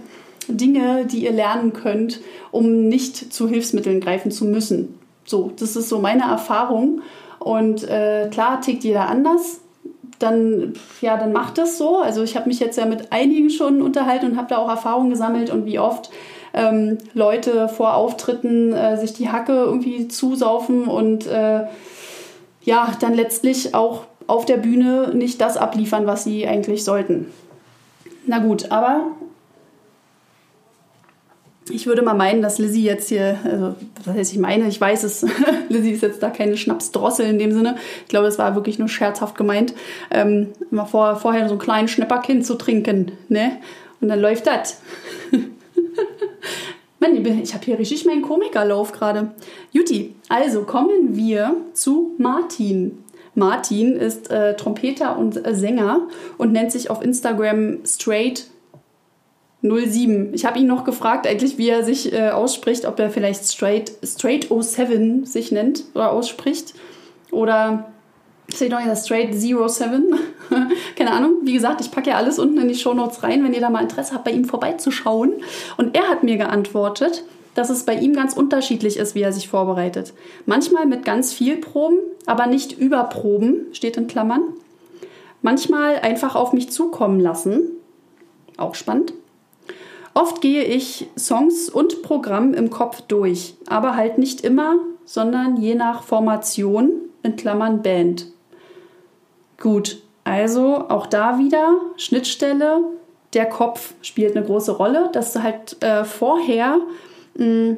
[0.47, 4.97] Dinge, die ihr lernen könnt, um nicht zu Hilfsmitteln greifen zu müssen.
[5.25, 7.01] So, das ist so meine Erfahrung.
[7.39, 9.62] Und äh, klar tickt jeder anders
[10.23, 11.99] dann, ja, dann macht das so.
[11.99, 15.10] Also ich habe mich jetzt ja mit einigen schon unterhalten und habe da auch Erfahrungen
[15.10, 16.10] gesammelt und wie oft
[16.53, 21.65] ähm, Leute vor Auftritten äh, sich die Hacke irgendwie zusaufen und äh,
[22.63, 27.27] ja, dann letztlich auch auf der Bühne nicht das abliefern, was sie eigentlich sollten.
[28.25, 29.07] Na gut, aber
[31.69, 35.04] ich würde mal meinen, dass Lizzie jetzt hier, also was heißt ich meine, ich weiß
[35.04, 35.26] es,
[35.69, 37.76] Lizzie ist jetzt da keine Schnapsdrossel in dem Sinne.
[38.04, 39.74] Ich glaube, es war wirklich nur scherzhaft gemeint,
[40.10, 43.58] ähm, immer vor, vorher so einen kleinen Schnäpperkind zu trinken, ne?
[44.00, 44.82] Und dann läuft das.
[47.00, 49.32] Mann, ich habe hier richtig meinen Komikerlauf gerade.
[49.71, 53.04] Juti, also kommen wir zu Martin.
[53.34, 58.45] Martin ist äh, Trompeter und äh, Sänger und nennt sich auf Instagram Straight
[59.62, 60.34] 07.
[60.34, 63.91] Ich habe ihn noch gefragt, eigentlich, wie er sich äh, ausspricht, ob er vielleicht Straight,
[64.04, 66.74] Straight 07 sich nennt oder ausspricht.
[67.32, 67.91] Oder
[68.54, 70.15] steht noch Straight 07.
[70.95, 71.38] Keine Ahnung.
[71.43, 73.84] Wie gesagt, ich packe ja alles unten in die Shownotes rein, wenn ihr da mal
[73.84, 75.34] Interesse habt, bei ihm vorbeizuschauen.
[75.78, 79.47] Und er hat mir geantwortet, dass es bei ihm ganz unterschiedlich ist, wie er sich
[79.47, 80.13] vorbereitet.
[80.45, 84.41] Manchmal mit ganz viel Proben, aber nicht überproben, steht in Klammern.
[85.41, 87.63] Manchmal einfach auf mich zukommen lassen.
[88.58, 89.13] Auch spannend.
[90.13, 95.76] Oft gehe ich Songs und Programm im Kopf durch, aber halt nicht immer, sondern je
[95.76, 96.91] nach Formation,
[97.24, 98.28] in Klammern Band.
[99.60, 102.82] Gut, also auch da wieder Schnittstelle,
[103.34, 106.78] der Kopf spielt eine große Rolle, dass du halt äh, vorher,
[107.36, 107.78] mh, hm,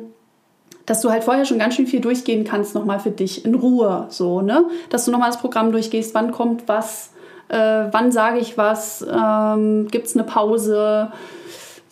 [0.85, 4.07] dass du halt vorher schon ganz schön viel durchgehen kannst, nochmal für dich in Ruhe,
[4.09, 4.65] so, ne?
[4.89, 7.13] Dass du nochmal das Programm durchgehst, wann kommt was,
[7.47, 11.11] äh, wann sage ich was, ähm, gibt es eine Pause,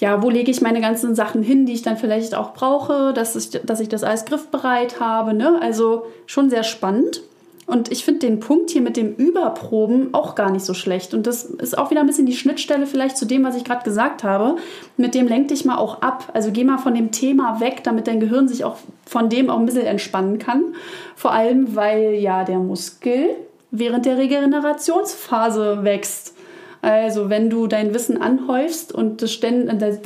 [0.02, 3.36] ja, wo lege ich meine ganzen Sachen hin, die ich dann vielleicht auch brauche, dass
[3.36, 5.36] ich, dass ich das alles griffbereit habe.
[5.36, 5.60] Ne?
[5.62, 7.22] Also schon sehr spannend.
[7.68, 11.14] Und ich finde den Punkt hier mit dem Überproben auch gar nicht so schlecht.
[11.14, 13.84] Und das ist auch wieder ein bisschen die Schnittstelle vielleicht zu dem, was ich gerade
[13.84, 14.56] gesagt habe.
[14.98, 16.32] Mit dem lenk dich mal auch ab.
[16.34, 19.60] Also geh mal von dem Thema weg, damit dein Gehirn sich auch von dem auch
[19.60, 20.74] ein bisschen entspannen kann.
[21.16, 23.36] Vor allem, weil ja der Muskel
[23.70, 26.34] während der Regenerationsphase wächst.
[26.82, 29.40] Also wenn du dein Wissen anhäufst und das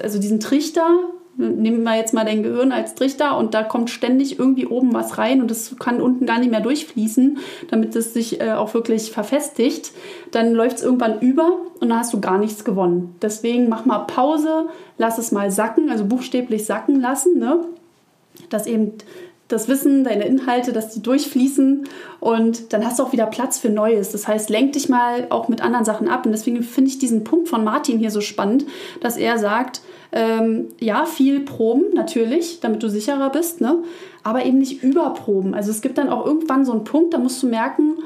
[0.04, 0.88] also diesen Trichter
[1.38, 5.18] nehmen wir jetzt mal dein Gehirn als Trichter und da kommt ständig irgendwie oben was
[5.18, 9.12] rein und das kann unten gar nicht mehr durchfließen, damit es sich äh, auch wirklich
[9.12, 9.92] verfestigt,
[10.32, 13.16] dann läuft es irgendwann über und dann hast du gar nichts gewonnen.
[13.22, 17.60] Deswegen mach mal Pause, lass es mal sacken, also buchstäblich sacken lassen, ne?
[18.50, 18.94] dass eben
[19.48, 21.88] das Wissen, deine Inhalte, dass die durchfließen
[22.20, 24.12] und dann hast du auch wieder Platz für Neues.
[24.12, 26.26] Das heißt, lenk dich mal auch mit anderen Sachen ab.
[26.26, 28.66] Und deswegen finde ich diesen Punkt von Martin hier so spannend,
[29.02, 29.82] dass er sagt,
[30.12, 33.84] ähm, ja, viel proben natürlich, damit du sicherer bist, ne?
[34.24, 35.54] aber eben nicht überproben.
[35.54, 37.98] Also es gibt dann auch irgendwann so einen Punkt, da musst du merken,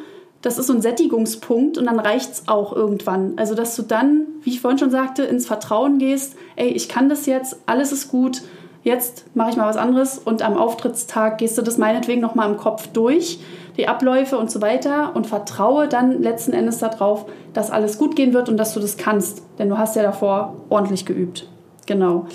[0.41, 3.34] das ist so ein Sättigungspunkt und dann reicht es auch irgendwann.
[3.38, 7.08] Also dass du dann, wie ich vorhin schon sagte, ins Vertrauen gehst, ey, ich kann
[7.08, 8.41] das jetzt, alles ist gut
[8.84, 12.58] jetzt mache ich mal was anderes und am Auftrittstag gehst du das meinetwegen nochmal im
[12.58, 13.39] Kopf durch,
[13.78, 18.34] die Abläufe und so weiter und vertraue dann letzten Endes darauf, dass alles gut gehen
[18.34, 21.48] wird und dass du das kannst, denn du hast ja davor ordentlich geübt.
[21.86, 22.26] Genau.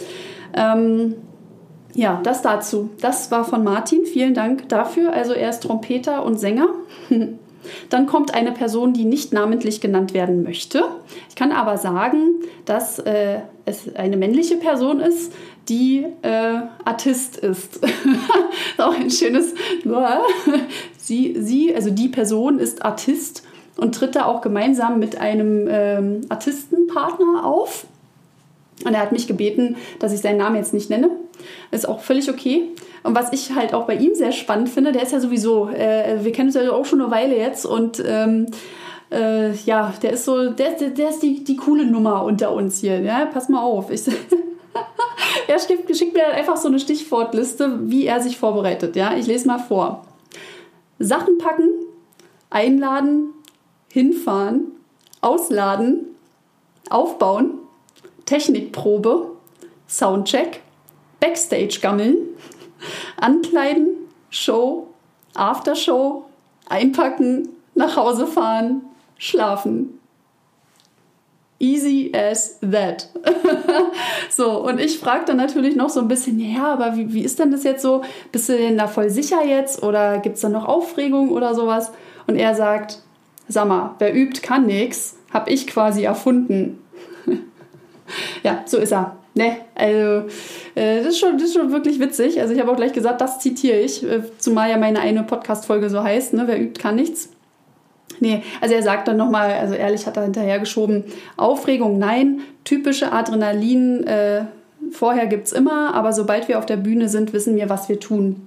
[0.54, 1.14] Ähm,
[1.94, 2.90] ja, das dazu.
[3.00, 4.04] Das war von Martin.
[4.04, 5.12] Vielen Dank dafür.
[5.12, 6.68] Also er ist Trompeter und Sänger.
[7.88, 10.84] Dann kommt eine Person, die nicht namentlich genannt werden möchte.
[11.28, 15.32] Ich kann aber sagen, dass äh, es eine männliche Person ist,
[15.68, 17.80] die äh, Artist ist.
[18.78, 19.54] auch ein schönes.
[20.98, 23.42] sie, sie, also die Person ist Artist
[23.76, 27.86] und tritt da auch gemeinsam mit einem ähm, Artistenpartner auf.
[28.84, 31.10] Und er hat mich gebeten, dass ich seinen Namen jetzt nicht nenne.
[31.70, 32.62] Ist auch völlig okay.
[33.02, 36.24] Und was ich halt auch bei ihm sehr spannend finde, der ist ja sowieso, äh,
[36.24, 38.46] wir kennen uns ja auch schon eine Weile jetzt und ähm,
[39.12, 42.78] äh, ja, der ist so, der, der, der ist die, die coole Nummer unter uns
[42.78, 43.00] hier.
[43.00, 43.90] Ja, pass mal auf.
[43.90, 44.02] Ich,
[45.54, 48.96] er schickt, schickt mir einfach so eine Stichwortliste, wie er sich vorbereitet.
[48.96, 50.04] Ja, ich lese mal vor.
[50.98, 51.70] Sachen packen,
[52.50, 53.32] einladen,
[53.88, 54.72] hinfahren,
[55.20, 56.06] ausladen,
[56.90, 57.58] aufbauen,
[58.26, 59.30] Technikprobe,
[59.88, 60.60] Soundcheck,
[61.20, 62.16] Backstage gammeln,
[63.16, 63.88] ankleiden,
[64.30, 64.88] Show,
[65.34, 66.24] Aftershow,
[66.68, 68.82] einpacken, nach Hause fahren,
[69.18, 70.00] schlafen.
[71.64, 73.08] Easy as that.
[74.30, 77.38] so, und ich frage dann natürlich noch so ein bisschen, ja, aber wie, wie ist
[77.38, 78.02] denn das jetzt so?
[78.32, 81.90] Bist du denn da voll sicher jetzt oder gibt es da noch Aufregung oder sowas?
[82.26, 82.98] Und er sagt,
[83.48, 86.80] sag mal, wer übt, kann nichts, hab ich quasi erfunden.
[88.42, 89.16] ja, so ist er.
[89.36, 90.28] Ne, also
[90.76, 92.40] äh, das, ist schon, das ist schon wirklich witzig.
[92.40, 95.90] Also ich habe auch gleich gesagt, das zitiere ich, äh, zumal ja meine eine Podcast-Folge
[95.90, 97.30] so heißt, ne, wer übt, kann nichts.
[98.20, 101.04] Nee, also er sagt dann nochmal, also ehrlich hat er hinterher geschoben,
[101.36, 104.44] Aufregung nein, typische Adrenalin äh,
[104.90, 108.00] vorher gibt es immer, aber sobald wir auf der Bühne sind, wissen wir, was wir
[108.00, 108.46] tun.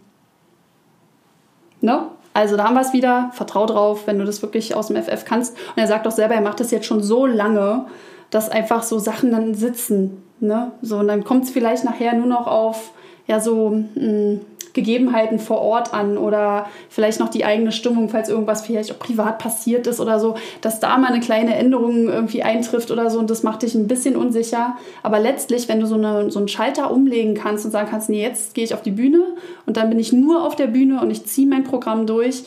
[1.81, 2.07] Ne?
[2.33, 5.25] Also da haben wir es wieder, vertrau drauf, wenn du das wirklich aus dem FF
[5.25, 5.57] kannst.
[5.75, 7.85] Und er sagt doch selber, er macht das jetzt schon so lange,
[8.29, 10.23] dass einfach so Sachen dann sitzen.
[10.39, 10.71] Ne?
[10.81, 12.91] So, und dann kommt es vielleicht nachher nur noch auf
[13.27, 14.41] ja, so mh, hm,
[14.77, 19.39] Gegebenheiten vor Ort an oder vielleicht noch die eigene Stimmung, falls irgendwas vielleicht auch privat
[19.39, 23.29] passiert ist oder so, dass da mal eine kleine Änderung irgendwie eintrifft oder so und
[23.31, 24.77] das macht dich ein bisschen unsicher.
[25.01, 28.21] Aber letztlich, wenn du so, eine, so einen Schalter umlegen kannst und sagen kannst, nee,
[28.21, 29.23] jetzt gehe ich auf die Bühne
[29.65, 32.43] und dann bin ich nur auf der Bühne und ich ziehe mein Programm durch,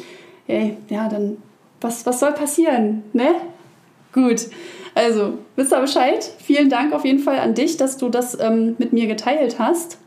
[0.47, 1.38] ey, ja, dann
[1.81, 3.35] was, was soll passieren, ne?
[4.12, 4.47] Gut.
[4.95, 6.29] Also, wisst ihr Bescheid?
[6.38, 9.99] Vielen Dank auf jeden Fall an dich, dass du das ähm, mit mir geteilt hast.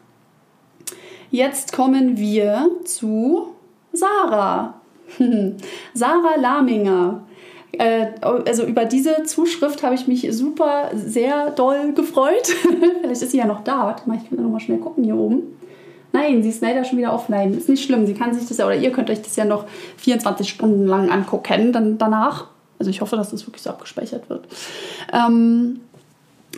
[1.33, 3.55] Jetzt kommen wir zu
[3.91, 4.75] Sarah.
[5.95, 7.23] Sarah Laminger.
[7.71, 12.45] Äh, also über diese Zuschrift habe ich mich super, sehr doll gefreut.
[13.01, 13.87] Vielleicht ist sie ja noch da.
[13.87, 15.57] Warte mal, ich kann noch mal schnell gucken hier oben.
[16.11, 17.57] Nein, sie ist leider schon wieder offline.
[17.57, 18.05] Ist nicht schlimm.
[18.05, 19.65] Sie kann sich das ja, oder ihr könnt euch das ja noch
[19.97, 22.45] 24 Stunden lang angucken, dann danach.
[22.77, 24.47] Also ich hoffe, dass das wirklich so abgespeichert wird.
[25.11, 25.79] Ähm,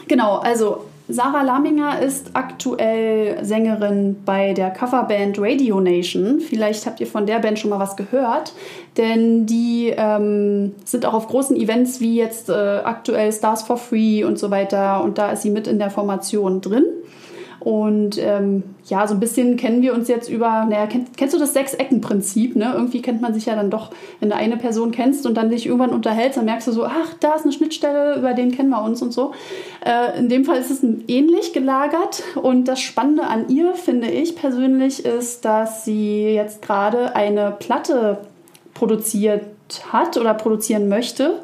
[0.10, 6.40] genau, also Sarah Laminger ist aktuell Sängerin bei der Coverband Radio Nation.
[6.40, 8.54] Vielleicht habt ihr von der Band schon mal was gehört,
[8.98, 14.24] denn die ähm, sind auch auf großen Events wie jetzt äh, aktuell Stars for Free
[14.24, 16.86] und so weiter und da ist sie mit in der Formation drin.
[17.66, 21.40] Und ähm, ja, so ein bisschen kennen wir uns jetzt über, naja, kennst, kennst du
[21.40, 22.56] das Sechs-Ecken-Prinzip?
[22.56, 22.72] Ne?
[22.76, 25.66] Irgendwie kennt man sich ja dann doch, wenn du eine Person kennst und dann dich
[25.66, 28.84] irgendwann unterhältst, dann merkst du so, ach, da ist eine Schnittstelle, über den kennen wir
[28.84, 29.32] uns und so.
[29.84, 34.36] Äh, in dem Fall ist es ähnlich gelagert und das Spannende an ihr, finde ich
[34.36, 38.20] persönlich, ist, dass sie jetzt gerade eine Platte
[38.76, 39.42] produziert
[39.92, 41.40] hat oder produzieren möchte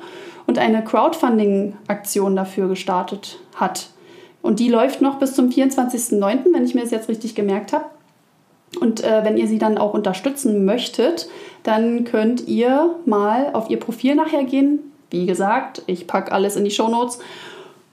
[0.45, 3.90] und eine Crowdfunding-Aktion dafür gestartet hat.
[4.41, 7.85] Und die läuft noch bis zum 24.09., wenn ich mir das jetzt richtig gemerkt habe.
[8.79, 11.29] Und äh, wenn ihr sie dann auch unterstützen möchtet,
[11.63, 14.79] dann könnt ihr mal auf ihr Profil nachher gehen.
[15.09, 17.19] Wie gesagt, ich packe alles in die Show Notes.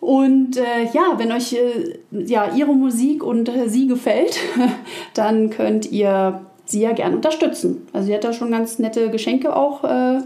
[0.00, 4.38] Und äh, ja, wenn euch äh, ja ihre Musik und äh, sie gefällt,
[5.14, 7.86] dann könnt ihr sie ja gerne unterstützen.
[7.92, 10.20] Also sie hat da schon ganz nette Geschenke auch äh,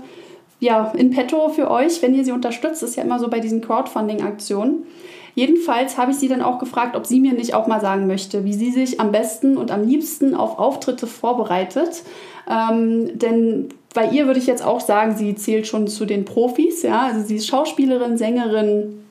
[0.61, 2.83] ja, in petto für euch, wenn ihr sie unterstützt.
[2.83, 4.87] Das ist ja immer so bei diesen Crowdfunding-Aktionen.
[5.35, 8.45] Jedenfalls habe ich sie dann auch gefragt, ob sie mir nicht auch mal sagen möchte,
[8.45, 12.03] wie sie sich am besten und am liebsten auf Auftritte vorbereitet.
[12.51, 16.83] Ähm, denn bei ihr würde ich jetzt auch sagen, sie zählt schon zu den Profis.
[16.83, 17.07] Ja?
[17.07, 19.03] Also sie ist Schauspielerin, Sängerin,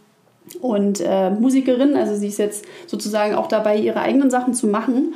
[0.60, 1.96] und äh, Musikerin.
[1.96, 5.14] Also sie ist jetzt sozusagen auch dabei, ihre eigenen Sachen zu machen.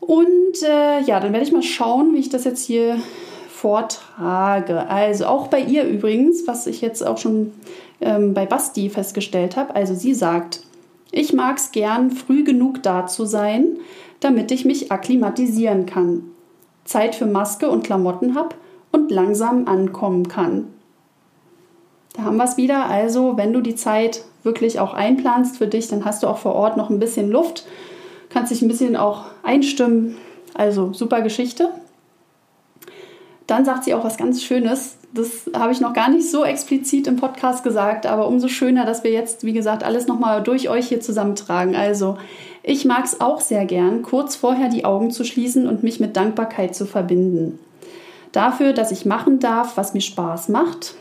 [0.00, 2.96] Und äh, ja, dann werde ich mal schauen, wie ich das jetzt hier
[3.64, 4.90] vortrage.
[4.90, 7.54] Also auch bei ihr übrigens, was ich jetzt auch schon
[8.02, 9.74] ähm, bei Basti festgestellt habe.
[9.74, 10.60] Also sie sagt,
[11.10, 13.78] ich mag es gern, früh genug da zu sein,
[14.20, 16.24] damit ich mich akklimatisieren kann,
[16.84, 18.54] Zeit für Maske und Klamotten habe
[18.92, 20.66] und langsam ankommen kann.
[22.12, 22.90] Da haben wir es wieder.
[22.90, 26.54] Also, wenn du die Zeit wirklich auch einplanst für dich, dann hast du auch vor
[26.54, 27.64] Ort noch ein bisschen Luft,
[28.28, 30.16] kannst dich ein bisschen auch einstimmen.
[30.52, 31.70] Also super Geschichte.
[33.46, 34.96] Dann sagt sie auch was ganz Schönes.
[35.12, 39.04] Das habe ich noch gar nicht so explizit im Podcast gesagt, aber umso schöner, dass
[39.04, 41.76] wir jetzt, wie gesagt, alles nochmal durch euch hier zusammentragen.
[41.76, 42.16] Also,
[42.62, 46.16] ich mag es auch sehr gern, kurz vorher die Augen zu schließen und mich mit
[46.16, 47.58] Dankbarkeit zu verbinden.
[48.32, 50.94] Dafür, dass ich machen darf, was mir Spaß macht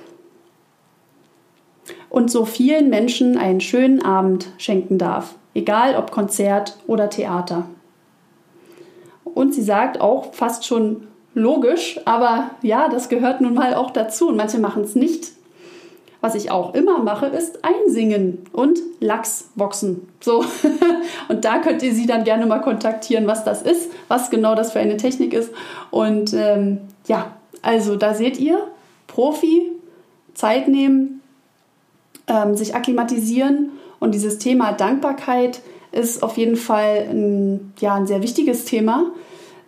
[2.10, 7.66] und so vielen Menschen einen schönen Abend schenken darf, egal ob Konzert oder Theater.
[9.24, 14.28] Und sie sagt auch fast schon logisch, aber ja, das gehört nun mal auch dazu
[14.28, 15.32] und manche machen es nicht.
[16.22, 20.08] Was ich auch immer mache, ist einsingen und Lachsboxen.
[20.22, 20.46] So.
[21.28, 24.72] und da könnt ihr sie dann gerne mal kontaktieren, was das ist, was genau das
[24.72, 25.52] für eine Technik ist.
[25.92, 28.68] Und ähm, ja, also da seht ihr,
[29.08, 29.74] Profi,
[30.34, 31.22] Zeit nehmen,
[32.28, 33.72] ähm, sich akklimatisieren.
[34.00, 39.12] Und dieses Thema Dankbarkeit ist auf jeden Fall ein, ja, ein sehr wichtiges Thema.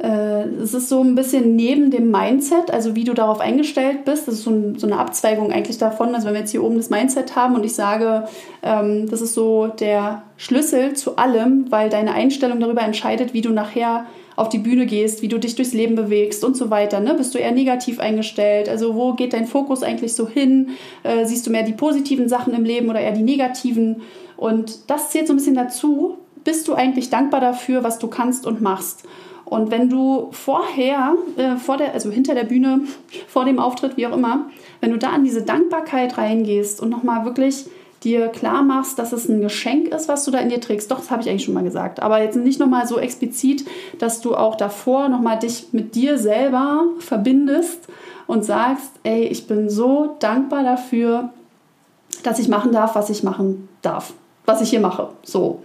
[0.06, 4.28] Äh, es ist so ein bisschen neben dem Mindset, also wie du darauf eingestellt bist.
[4.28, 6.14] Das ist so, ein, so eine Abzweigung eigentlich davon.
[6.14, 8.28] Also wenn wir jetzt hier oben das Mindset haben und ich sage,
[8.62, 13.50] ähm, das ist so der Schlüssel zu allem, weil deine Einstellung darüber entscheidet, wie du
[13.50, 17.00] nachher auf die Bühne gehst, wie du dich durchs Leben bewegst und so weiter.
[17.00, 17.16] Ne?
[17.16, 18.70] Bist du eher negativ eingestellt?
[18.70, 20.72] Also wo geht dein Fokus eigentlich so hin?
[21.02, 24.04] Äh, siehst du mehr die positiven Sachen im Leben oder eher die negativen?
[24.38, 26.18] Und das zählt so ein bisschen dazu.
[26.44, 29.04] Bist du eigentlich dankbar dafür, was du kannst und machst?
[29.46, 32.82] Und wenn du vorher, äh, vor der, also hinter der Bühne,
[33.28, 34.50] vor dem Auftritt, wie auch immer,
[34.82, 37.66] wenn du da an diese Dankbarkeit reingehst und nochmal wirklich
[38.04, 40.92] dir klar machst, dass es ein Geschenk ist, was du da in dir trägst.
[40.92, 42.02] Doch, das habe ich eigentlich schon mal gesagt.
[42.02, 43.66] Aber jetzt nicht nochmal so explizit,
[44.00, 47.88] dass du auch davor nochmal dich mit dir selber verbindest
[48.28, 51.30] und sagst, ey, ich bin so dankbar dafür,
[52.24, 54.14] dass ich machen darf, was ich machen darf,
[54.46, 55.10] was ich hier mache.
[55.24, 55.62] So.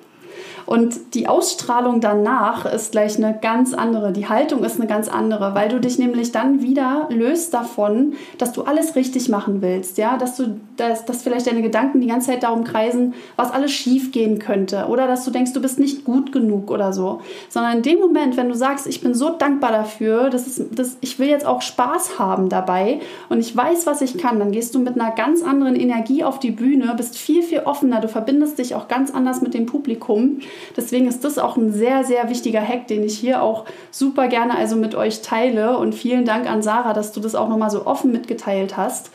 [0.70, 4.12] Und die Ausstrahlung danach ist gleich eine ganz andere.
[4.12, 8.52] Die Haltung ist eine ganz andere, weil du dich nämlich dann wieder löst davon, dass
[8.52, 9.98] du alles richtig machen willst.
[9.98, 13.72] Ja, dass du, dass, dass vielleicht deine Gedanken die ganze Zeit darum kreisen, was alles
[13.72, 14.86] schief gehen könnte.
[14.88, 17.20] Oder dass du denkst, du bist nicht gut genug oder so.
[17.48, 20.98] Sondern in dem Moment, wenn du sagst, ich bin so dankbar dafür, das ist, das,
[21.00, 24.72] ich will jetzt auch Spaß haben dabei und ich weiß, was ich kann, dann gehst
[24.76, 28.60] du mit einer ganz anderen Energie auf die Bühne, bist viel, viel offener, du verbindest
[28.60, 30.38] dich auch ganz anders mit dem Publikum
[30.76, 34.56] Deswegen ist das auch ein sehr, sehr wichtiger Hack, den ich hier auch super gerne
[34.56, 35.78] also mit euch teile.
[35.78, 39.10] Und vielen Dank an Sarah, dass du das auch nochmal so offen mitgeteilt hast.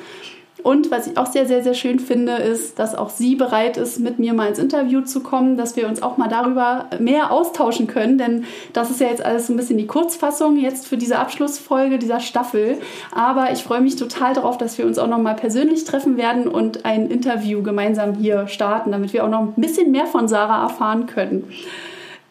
[0.65, 3.99] Und was ich auch sehr, sehr, sehr schön finde, ist, dass auch sie bereit ist,
[3.99, 7.85] mit mir mal ins Interview zu kommen, dass wir uns auch mal darüber mehr austauschen
[7.85, 8.17] können.
[8.17, 11.99] Denn das ist ja jetzt alles so ein bisschen die Kurzfassung jetzt für diese Abschlussfolge
[11.99, 12.79] dieser Staffel.
[13.13, 16.47] Aber ich freue mich total darauf, dass wir uns auch noch mal persönlich treffen werden
[16.47, 20.63] und ein Interview gemeinsam hier starten, damit wir auch noch ein bisschen mehr von Sarah
[20.63, 21.43] erfahren können.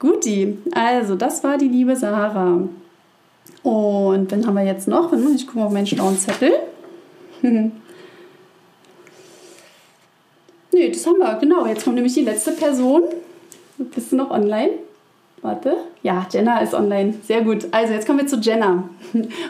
[0.01, 2.63] Guti, also das war die liebe Sarah.
[3.63, 6.51] Und dann haben wir jetzt noch, ich gucke auf meinen schlauen Zettel.
[10.75, 11.67] Nee, das haben wir, genau.
[11.67, 13.05] Jetzt kommt nämlich die letzte Person.
[13.79, 14.71] Bist du noch online?
[15.41, 15.77] Warte.
[16.03, 17.15] Ja, Jenna ist online.
[17.23, 17.69] Sehr gut.
[17.71, 18.89] Also jetzt kommen wir zu Jenna.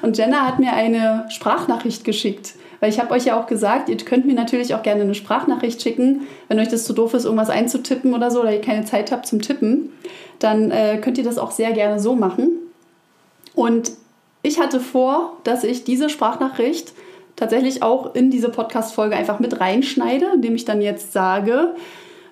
[0.03, 2.57] Und Jenna hat mir eine Sprachnachricht geschickt.
[2.81, 5.81] Weil ich habe euch ja auch gesagt, ihr könnt mir natürlich auch gerne eine Sprachnachricht
[5.81, 6.27] schicken.
[6.49, 9.27] Wenn euch das zu doof ist, irgendwas einzutippen oder so, oder ihr keine Zeit habt
[9.27, 9.93] zum Tippen,
[10.41, 12.51] dann äh, könnt ihr das auch sehr gerne so machen.
[13.55, 13.93] Und
[14.43, 16.93] ich hatte vor, dass ich diese Sprachnachricht
[17.37, 21.75] tatsächlich auch in diese Podcast-Folge einfach mit reinschneide, indem ich dann jetzt sage,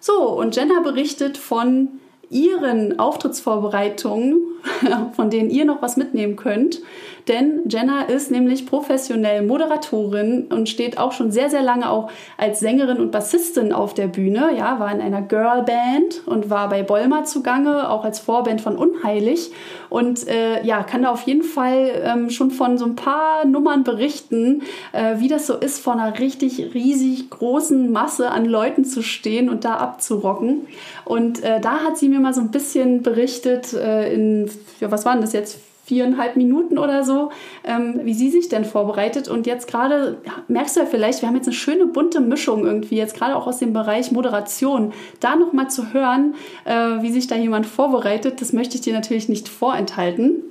[0.00, 1.88] so, und Jenna berichtet von
[2.28, 4.42] ihren Auftrittsvorbereitungen,
[5.14, 6.80] von denen ihr noch was mitnehmen könnt.
[7.28, 12.60] Denn Jenna ist nämlich professionell Moderatorin und steht auch schon sehr, sehr lange auch als
[12.60, 14.50] Sängerin und Bassistin auf der Bühne.
[14.56, 19.52] Ja, war in einer Girlband und war bei Bolmer zugange, auch als Vorband von Unheilig.
[19.88, 23.84] Und äh, ja, kann da auf jeden Fall ähm, schon von so ein paar Nummern
[23.84, 29.02] berichten, äh, wie das so ist, vor einer richtig riesig großen Masse an Leuten zu
[29.02, 30.66] stehen und da abzurocken.
[31.04, 35.04] Und äh, da hat sie mir mal so ein bisschen berichtet, äh, in, ja, was
[35.04, 35.58] waren das jetzt?
[35.84, 37.30] Viereinhalb Minuten oder so,
[37.64, 39.28] ähm, wie sie sich denn vorbereitet.
[39.28, 40.18] Und jetzt gerade,
[40.48, 43.46] merkst du ja vielleicht, wir haben jetzt eine schöne bunte Mischung irgendwie, jetzt gerade auch
[43.46, 44.92] aus dem Bereich Moderation.
[45.20, 49.28] Da nochmal zu hören, äh, wie sich da jemand vorbereitet, das möchte ich dir natürlich
[49.28, 50.42] nicht vorenthalten.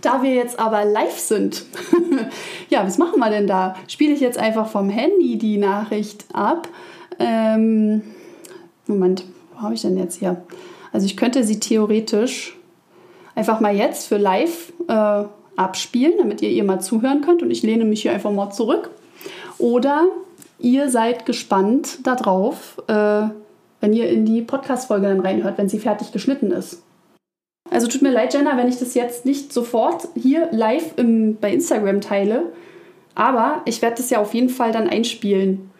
[0.00, 1.64] Da wir jetzt aber live sind,
[2.68, 3.76] ja, was machen wir denn da?
[3.88, 6.68] Spiele ich jetzt einfach vom Handy die Nachricht ab?
[7.18, 8.02] Ähm,
[8.86, 10.42] Moment, wo habe ich denn jetzt hier?
[10.92, 12.56] Also ich könnte sie theoretisch
[13.34, 15.24] einfach mal jetzt für live äh,
[15.56, 18.90] abspielen, damit ihr ihr mal zuhören könnt und ich lehne mich hier einfach mal zurück.
[19.58, 20.06] Oder
[20.58, 23.28] ihr seid gespannt darauf, äh,
[23.80, 26.82] wenn ihr in die Podcast-Folge dann reinhört, wenn sie fertig geschnitten ist.
[27.70, 31.52] Also tut mir leid, Jenna, wenn ich das jetzt nicht sofort hier live im, bei
[31.52, 32.52] Instagram teile,
[33.14, 35.71] aber ich werde das ja auf jeden Fall dann einspielen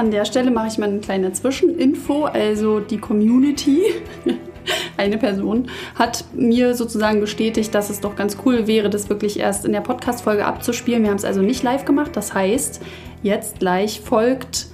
[0.00, 2.24] An der Stelle mache ich mal eine kleine Zwischeninfo.
[2.24, 3.82] Also die Community,
[4.96, 9.66] eine Person, hat mir sozusagen bestätigt, dass es doch ganz cool wäre, das wirklich erst
[9.66, 11.02] in der Podcast-Folge abzuspielen.
[11.02, 12.12] Wir haben es also nicht live gemacht.
[12.14, 12.80] Das heißt,
[13.22, 14.68] jetzt gleich folgt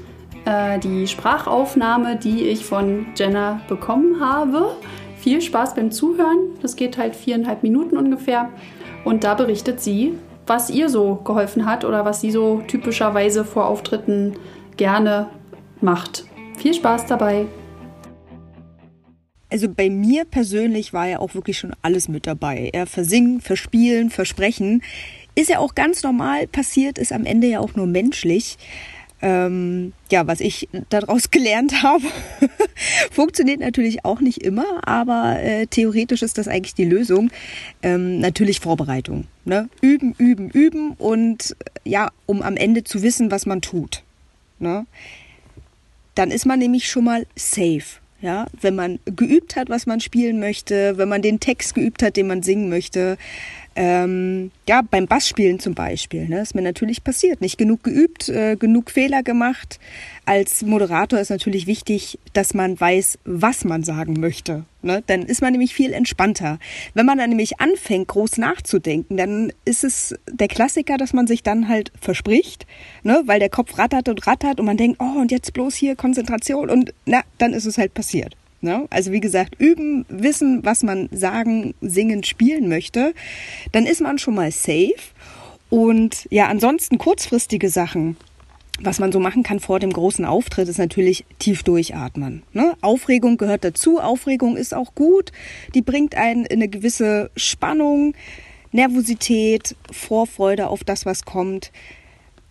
[0.44, 4.76] äh, die Sprachaufnahme, die ich von Jenna bekommen habe.
[5.18, 6.50] Viel Spaß beim Zuhören.
[6.62, 8.50] Das geht halt viereinhalb Minuten ungefähr.
[9.04, 10.12] Und da berichtet sie,
[10.46, 14.34] was ihr so geholfen hat oder was sie so typischerweise vor Auftritten
[14.76, 15.28] gerne
[15.80, 16.24] macht.
[16.58, 17.46] Viel Spaß dabei!
[19.48, 22.70] Also bei mir persönlich war ja auch wirklich schon alles mit dabei.
[22.72, 24.82] Er versingen, verspielen, versprechen.
[25.34, 28.58] Ist ja auch ganz normal passiert, ist am Ende ja auch nur menschlich.
[29.22, 32.04] Ähm, ja, was ich daraus gelernt habe,
[33.10, 37.30] funktioniert natürlich auch nicht immer, aber äh, theoretisch ist das eigentlich die Lösung.
[37.82, 39.26] Ähm, natürlich Vorbereitung.
[39.44, 39.68] Ne?
[39.80, 44.02] Üben, üben, üben und ja, um am Ende zu wissen, was man tut.
[44.59, 44.87] Ne?
[46.14, 48.01] Dann ist man nämlich schon mal safe.
[48.23, 52.16] Ja, wenn man geübt hat, was man spielen möchte, wenn man den Text geübt hat,
[52.16, 53.19] den man singen möchte,
[53.76, 57.42] ähm, ja, beim Bassspielen zum Beispiel, ne, ist mir natürlich passiert.
[57.42, 59.78] Nicht genug geübt, äh, genug Fehler gemacht.
[60.24, 64.64] Als Moderator ist natürlich wichtig, dass man weiß, was man sagen möchte.
[64.80, 65.02] Ne?
[65.06, 66.58] Dann ist man nämlich viel entspannter.
[66.94, 71.42] Wenn man dann nämlich anfängt, groß nachzudenken, dann ist es der Klassiker, dass man sich
[71.42, 72.66] dann halt verspricht,
[73.02, 73.22] ne?
[73.26, 76.70] weil der Kopf rattert und rattert und man denkt, oh, und jetzt bloß hier Konzentration
[76.70, 78.36] und na, dann ist es halt passiert.
[78.61, 78.87] Ne?
[78.90, 83.14] Also wie gesagt, üben, wissen, was man sagen, singen, spielen möchte,
[83.73, 84.95] dann ist man schon mal safe.
[85.69, 88.16] Und ja, ansonsten kurzfristige Sachen,
[88.81, 92.42] was man so machen kann vor dem großen Auftritt, ist natürlich tief durchatmen.
[92.53, 92.77] Ne?
[92.83, 93.99] Aufregung gehört dazu.
[93.99, 95.33] Aufregung ist auch gut.
[95.75, 98.14] Die bringt einen in eine gewisse Spannung,
[98.73, 101.73] Nervosität, Vorfreude auf das, was kommt.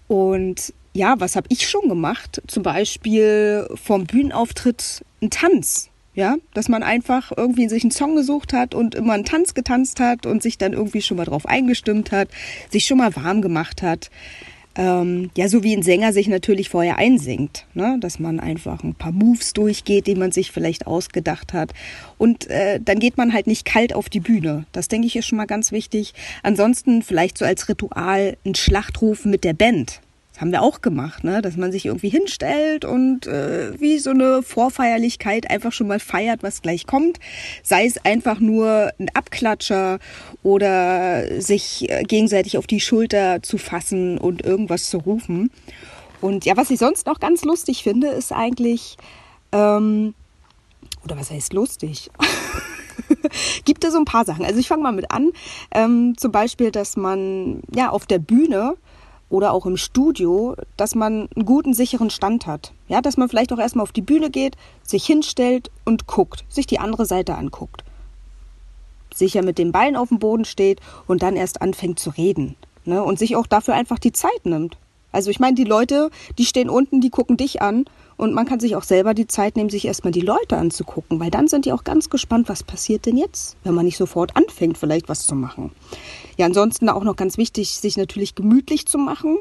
[0.08, 2.42] Und ja, was habe ich schon gemacht?
[2.48, 5.90] Zum Beispiel vom Bühnenauftritt ein Tanz.
[6.16, 10.00] Ja, dass man einfach irgendwie sich einen Song gesucht hat und immer einen Tanz getanzt
[10.00, 12.30] hat und sich dann irgendwie schon mal drauf eingestimmt hat,
[12.70, 14.10] sich schon mal warm gemacht hat.
[14.78, 17.98] Ähm, ja, so wie ein Sänger sich natürlich vorher einsingt, ne?
[18.02, 21.74] dass man einfach ein paar Moves durchgeht, die man sich vielleicht ausgedacht hat.
[22.18, 24.66] Und äh, dann geht man halt nicht kalt auf die Bühne.
[24.74, 26.14] Das denke ich ist schon mal ganz wichtig.
[26.44, 30.02] Ansonsten vielleicht so als Ritual ein Schlachtruf mit der Band.
[30.36, 31.42] Das haben wir auch gemacht, ne?
[31.42, 36.44] dass man sich irgendwie hinstellt und äh, wie so eine Vorfeierlichkeit einfach schon mal feiert,
[36.44, 37.22] was gleich kommt.
[37.64, 40.00] Sei es einfach nur ein Abklatscher
[40.44, 45.52] oder sich äh, gegenseitig auf die Schulter zu fassen und irgendwas zu rufen.
[46.20, 48.98] Und ja, was ich sonst noch ganz lustig finde, ist eigentlich,
[49.54, 50.16] ähm,
[51.06, 52.12] oder was heißt lustig?
[53.64, 54.44] gibt es so ein paar Sachen.
[54.44, 55.32] Also ich fange mal mit an.
[55.72, 58.76] Ähm, zum Beispiel, dass man ja auf der Bühne
[59.30, 62.74] oder auch im Studio, dass man einen guten, sicheren Stand hat.
[62.88, 66.68] Ja, dass man vielleicht auch erstmal auf die Bühne geht, sich hinstellt und guckt, sich
[66.68, 67.84] die andere Seite anguckt.
[69.14, 72.56] Sicher mit dem Bein auf dem Boden steht und dann erst anfängt zu reden.
[72.84, 73.04] Ne?
[73.04, 74.78] Und sich auch dafür einfach die Zeit nimmt.
[75.12, 77.86] Also ich meine, die Leute, die stehen unten, die gucken dich an
[78.18, 81.32] und man kann sich auch selber die Zeit nehmen, sich erstmal die Leute anzugucken, weil
[81.32, 84.78] dann sind die auch ganz gespannt, was passiert denn jetzt, wenn man nicht sofort anfängt,
[84.78, 85.72] vielleicht was zu machen.
[86.38, 89.40] Ja, ansonsten auch noch ganz wichtig, sich natürlich gemütlich zu machen.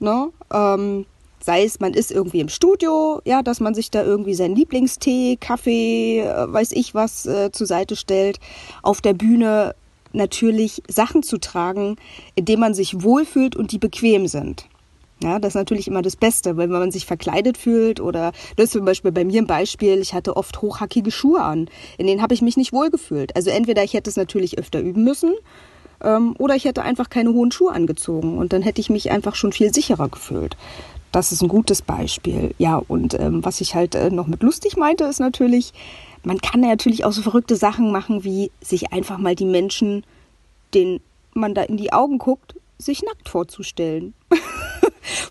[0.00, 0.30] Ne?
[0.52, 1.06] Ähm,
[1.40, 5.36] sei es, man ist irgendwie im Studio, ja, dass man sich da irgendwie seinen Lieblingstee,
[5.36, 8.40] Kaffee, äh, weiß ich was äh, zur Seite stellt.
[8.82, 9.74] Auf der Bühne
[10.12, 11.96] natürlich Sachen zu tragen,
[12.34, 14.66] indem man sich wohlfühlt und die bequem sind.
[15.22, 18.66] Ja, das ist natürlich immer das Beste, weil wenn man sich verkleidet fühlt oder das
[18.66, 21.68] ist zum Beispiel bei mir ein Beispiel, ich hatte oft hochhackige Schuhe an.
[21.96, 23.36] In denen habe ich mich nicht wohlgefühlt.
[23.36, 25.32] Also entweder ich hätte es natürlich öfter üben müssen
[26.02, 29.36] ähm, oder ich hätte einfach keine hohen Schuhe angezogen und dann hätte ich mich einfach
[29.36, 30.56] schon viel sicherer gefühlt.
[31.12, 32.54] Das ist ein gutes Beispiel.
[32.58, 35.72] Ja, und ähm, was ich halt äh, noch mit lustig meinte, ist natürlich,
[36.24, 40.04] man kann natürlich auch so verrückte Sachen machen, wie sich einfach mal die Menschen,
[40.74, 41.00] denen
[41.34, 44.14] man da in die Augen guckt, sich nackt vorzustellen.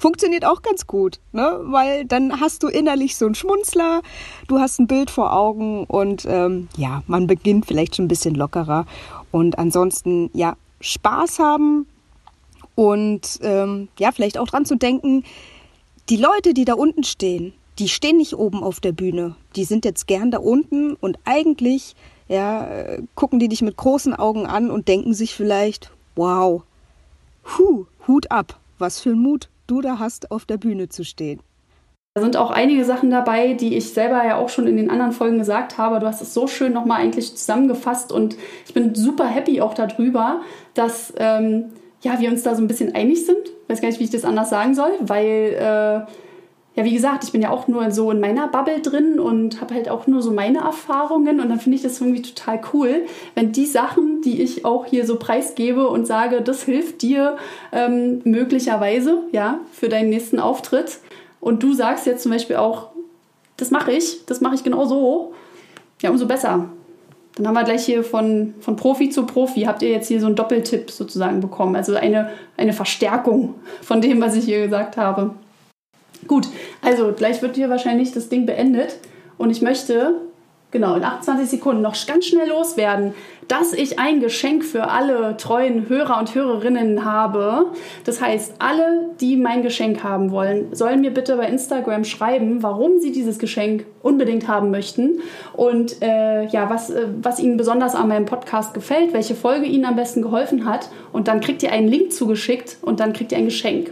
[0.01, 1.59] Funktioniert auch ganz gut, ne?
[1.65, 4.01] weil dann hast du innerlich so einen Schmunzler,
[4.47, 8.33] du hast ein Bild vor Augen und ähm, ja, man beginnt vielleicht schon ein bisschen
[8.33, 8.87] lockerer.
[9.29, 11.85] Und ansonsten, ja, Spaß haben
[12.73, 15.23] und ähm, ja, vielleicht auch dran zu denken,
[16.09, 19.35] die Leute, die da unten stehen, die stehen nicht oben auf der Bühne.
[19.55, 21.95] Die sind jetzt gern da unten und eigentlich
[22.27, 22.67] ja,
[23.13, 26.63] gucken die dich mit großen Augen an und denken sich vielleicht, wow,
[27.55, 31.41] hu, Hut ab, was für ein Mut du da hast, auf der Bühne zu stehen.
[32.13, 35.13] Da sind auch einige Sachen dabei, die ich selber ja auch schon in den anderen
[35.13, 35.99] Folgen gesagt habe.
[35.99, 38.35] Du hast es so schön nochmal eigentlich zusammengefasst und
[38.67, 40.41] ich bin super happy auch darüber,
[40.73, 43.47] dass ähm, ja, wir uns da so ein bisschen einig sind.
[43.47, 46.11] Ich weiß gar nicht, wie ich das anders sagen soll, weil äh,
[46.75, 49.73] ja, wie gesagt, ich bin ja auch nur so in meiner Bubble drin und habe
[49.73, 53.05] halt auch nur so meine Erfahrungen und dann finde ich das irgendwie total cool,
[53.35, 57.35] wenn die Sachen, die ich auch hier so preisgebe und sage, das hilft dir
[57.73, 60.99] ähm, möglicherweise, ja, für deinen nächsten Auftritt
[61.41, 62.91] und du sagst jetzt zum Beispiel auch,
[63.57, 65.33] das mache ich, das mache ich genau so,
[66.01, 66.69] ja, umso besser.
[67.35, 70.27] Dann haben wir gleich hier von, von Profi zu Profi, habt ihr jetzt hier so
[70.27, 75.31] einen Doppeltipp sozusagen bekommen, also eine, eine Verstärkung von dem, was ich hier gesagt habe.
[76.31, 76.47] Gut,
[76.81, 78.99] also gleich wird hier wahrscheinlich das Ding beendet
[79.37, 80.13] und ich möchte
[80.71, 83.13] genau in 28 Sekunden noch ganz schnell loswerden,
[83.49, 87.65] dass ich ein Geschenk für alle treuen Hörer und Hörerinnen habe.
[88.05, 92.99] Das heißt, alle, die mein Geschenk haben wollen, sollen mir bitte bei Instagram schreiben, warum
[92.99, 95.19] sie dieses Geschenk unbedingt haben möchten
[95.51, 99.83] und äh, ja, was, äh, was ihnen besonders an meinem Podcast gefällt, welche Folge ihnen
[99.83, 100.87] am besten geholfen hat.
[101.11, 103.91] Und dann kriegt ihr einen Link zugeschickt und dann kriegt ihr ein Geschenk.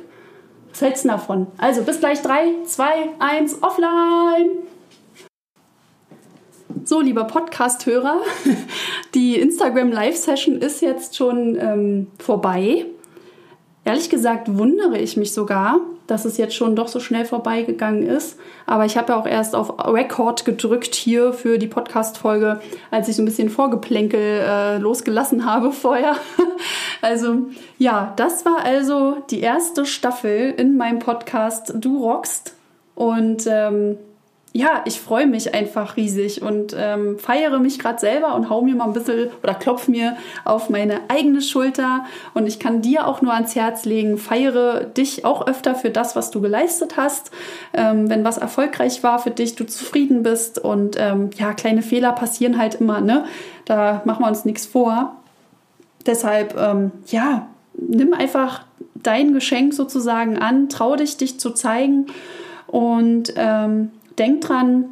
[0.72, 1.48] Was hältst du davon?
[1.58, 2.86] Also bis gleich 3, 2,
[3.20, 4.50] 1, offline!
[6.86, 8.22] So, lieber Podcast-Hörer,
[9.14, 12.86] die Instagram Live-Session ist jetzt schon ähm, vorbei.
[13.90, 18.38] Ehrlich gesagt wundere ich mich sogar, dass es jetzt schon doch so schnell vorbeigegangen ist.
[18.68, 22.62] Aber ich habe ja auch erst auf Record gedrückt hier für die Podcast-Folge,
[22.92, 26.18] als ich so ein bisschen Vorgeplänkel äh, losgelassen habe vorher.
[27.02, 27.48] also
[27.80, 32.54] ja, das war also die erste Staffel in meinem Podcast Du rockst.
[32.94, 33.98] Und ähm,
[34.52, 38.76] ja, ich freue mich einfach riesig und ähm, feiere mich gerade selber und hau mir
[38.76, 42.06] mal ein bisschen oder klopf mir auf meine eigene Schulter.
[42.34, 46.16] Und ich kann dir auch nur ans Herz legen, feiere dich auch öfter für das,
[46.16, 47.32] was du geleistet hast.
[47.74, 52.12] Ähm, wenn was erfolgreich war für dich, du zufrieden bist und ähm, ja, kleine Fehler
[52.14, 53.26] passieren halt immer, ne?
[53.66, 55.16] Da machen wir uns nichts vor.
[56.08, 58.64] Deshalb, ähm, ja, nimm einfach
[58.96, 62.08] dein Geschenk sozusagen an, trau dich, dich zu zeigen
[62.66, 64.86] und ähm, denk dran,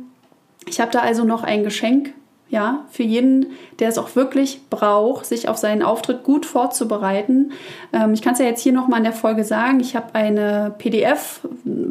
[0.67, 2.13] ich habe da also noch ein Geschenk,
[2.49, 3.47] ja, für jeden,
[3.79, 7.51] der es auch wirklich braucht, sich auf seinen Auftritt gut vorzubereiten.
[7.91, 10.73] Ähm, ich kann es ja jetzt hier nochmal in der Folge sagen, ich habe eine
[10.77, 11.41] PDF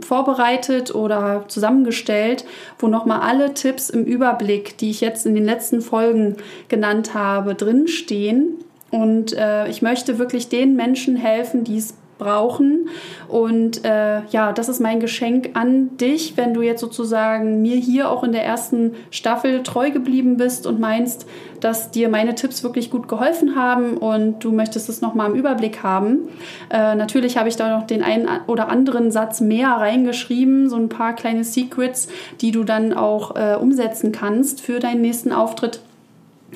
[0.01, 2.47] vorbereitet oder zusammengestellt,
[2.78, 6.37] wo nochmal alle Tipps im Überblick, die ich jetzt in den letzten Folgen
[6.68, 8.55] genannt habe, drinstehen.
[8.91, 12.88] Und äh, ich möchte wirklich den Menschen helfen, die es brauchen.
[13.28, 18.10] Und äh, ja, das ist mein Geschenk an dich, wenn du jetzt sozusagen mir hier
[18.10, 21.26] auch in der ersten Staffel treu geblieben bist und meinst,
[21.60, 25.82] dass dir meine Tipps wirklich gut geholfen haben und du möchtest es nochmal im Überblick
[25.82, 26.28] haben.
[26.70, 30.88] Äh, natürlich habe ich da noch den einen oder anderen Satz mehr reingeschrieben, so ein
[30.88, 32.08] paar kleine Secrets,
[32.40, 35.80] die du dann auch äh, umsetzen kannst für deinen nächsten Auftritt.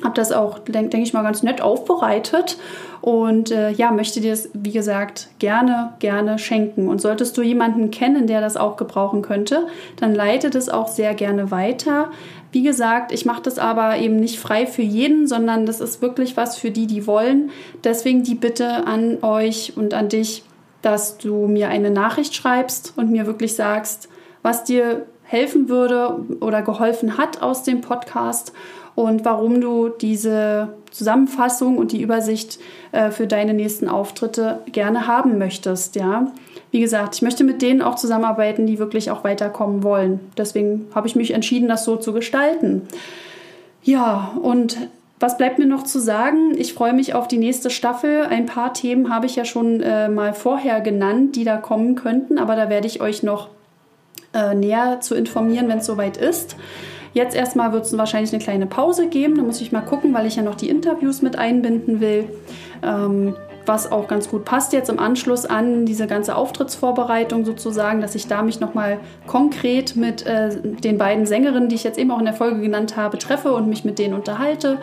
[0.03, 2.57] habe das auch, denke denk ich mal, ganz nett aufbereitet
[3.01, 6.87] und äh, ja, möchte dir das, wie gesagt, gerne, gerne schenken.
[6.87, 11.15] Und solltest du jemanden kennen, der das auch gebrauchen könnte, dann leite das auch sehr
[11.15, 12.11] gerne weiter.
[12.51, 16.37] Wie gesagt, ich mache das aber eben nicht frei für jeden, sondern das ist wirklich
[16.37, 17.49] was für die, die wollen.
[17.83, 20.43] Deswegen die Bitte an euch und an dich,
[20.83, 24.09] dass du mir eine Nachricht schreibst und mir wirklich sagst,
[24.43, 28.51] was dir helfen würde oder geholfen hat aus dem Podcast
[28.95, 32.59] und warum du diese Zusammenfassung und die Übersicht
[32.91, 35.95] äh, für deine nächsten Auftritte gerne haben möchtest.
[35.95, 36.31] Ja,
[36.71, 40.19] wie gesagt, ich möchte mit denen auch zusammenarbeiten, die wirklich auch weiterkommen wollen.
[40.37, 42.83] Deswegen habe ich mich entschieden, das so zu gestalten.
[43.83, 44.77] Ja, und
[45.19, 46.55] was bleibt mir noch zu sagen?
[46.57, 48.23] Ich freue mich auf die nächste Staffel.
[48.23, 52.37] Ein paar Themen habe ich ja schon äh, mal vorher genannt, die da kommen könnten,
[52.37, 53.49] aber da werde ich euch noch
[54.33, 56.55] äh, näher zu informieren, wenn es soweit ist.
[57.13, 59.35] Jetzt erstmal wird es wahrscheinlich eine kleine Pause geben.
[59.35, 62.29] Da muss ich mal gucken, weil ich ja noch die Interviews mit einbinden will.
[62.83, 63.35] Ähm,
[63.65, 68.27] was auch ganz gut passt jetzt im Anschluss an diese ganze Auftrittsvorbereitung sozusagen, dass ich
[68.27, 72.25] da mich nochmal konkret mit äh, den beiden Sängerinnen, die ich jetzt eben auch in
[72.25, 74.79] der Folge genannt habe, treffe und mich mit denen unterhalte.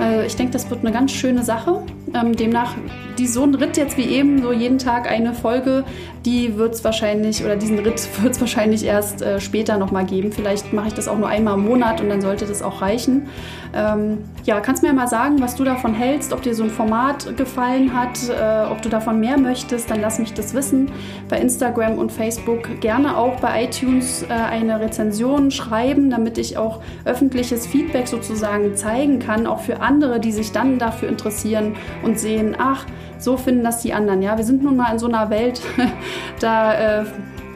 [0.00, 1.82] Äh, ich denke, das wird eine ganz schöne Sache.
[2.14, 2.74] Ähm, demnach,
[3.18, 5.84] die, so ein Ritt jetzt wie eben, so jeden Tag eine Folge,
[6.24, 10.32] die wird es wahrscheinlich, oder diesen Ritt wird es wahrscheinlich erst äh, später nochmal geben.
[10.32, 13.28] Vielleicht mache ich das auch nur einmal im Monat und dann sollte das auch reichen.
[13.74, 17.36] Ähm, ja, kannst mir mal sagen, was du davon hältst, ob dir so ein Format
[17.36, 20.92] gefallen hat, äh, ob du davon mehr möchtest, dann lass mich das wissen.
[21.28, 26.80] Bei Instagram und Facebook gerne auch bei iTunes äh, eine Rezension schreiben, damit ich auch
[27.04, 31.74] öffentliches Feedback sozusagen zeigen kann, auch für andere, die sich dann dafür interessieren
[32.04, 32.86] und sehen, ach,
[33.18, 34.22] so finden das die anderen.
[34.22, 35.60] Ja, wir sind nun mal in so einer Welt,
[36.40, 37.04] da äh,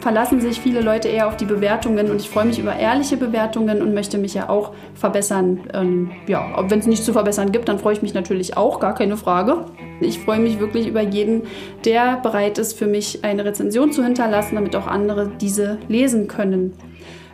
[0.01, 3.83] verlassen sich viele Leute eher auf die Bewertungen und ich freue mich über ehrliche Bewertungen
[3.83, 5.61] und möchte mich ja auch verbessern.
[5.75, 8.95] Ähm, ja, wenn es nichts zu verbessern gibt, dann freue ich mich natürlich auch, gar
[8.95, 9.67] keine Frage.
[10.01, 11.43] Ich freue mich wirklich über jeden,
[11.85, 16.75] der bereit ist, für mich eine Rezension zu hinterlassen, damit auch andere diese lesen können.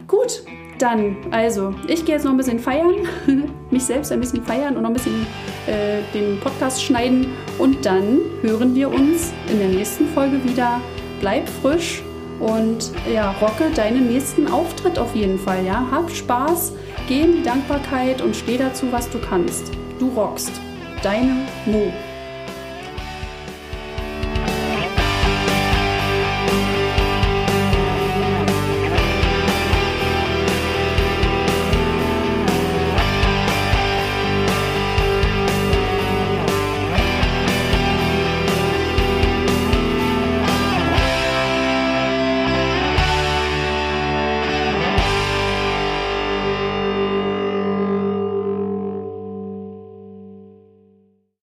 [0.08, 0.42] Gut,
[0.84, 2.94] dann, also, ich gehe jetzt noch ein bisschen feiern,
[3.70, 5.26] mich selbst ein bisschen feiern und noch ein bisschen
[5.66, 7.28] äh, den Podcast schneiden.
[7.58, 10.80] Und dann hören wir uns in der nächsten Folge wieder.
[11.20, 12.02] Bleib frisch
[12.38, 15.64] und ja, rocke deinen nächsten Auftritt auf jeden Fall.
[15.64, 15.88] Ja?
[15.90, 16.74] Hab Spaß,
[17.08, 19.72] geh in die Dankbarkeit und steh dazu, was du kannst.
[19.98, 20.52] Du rockst.
[21.02, 21.92] Deine Mo.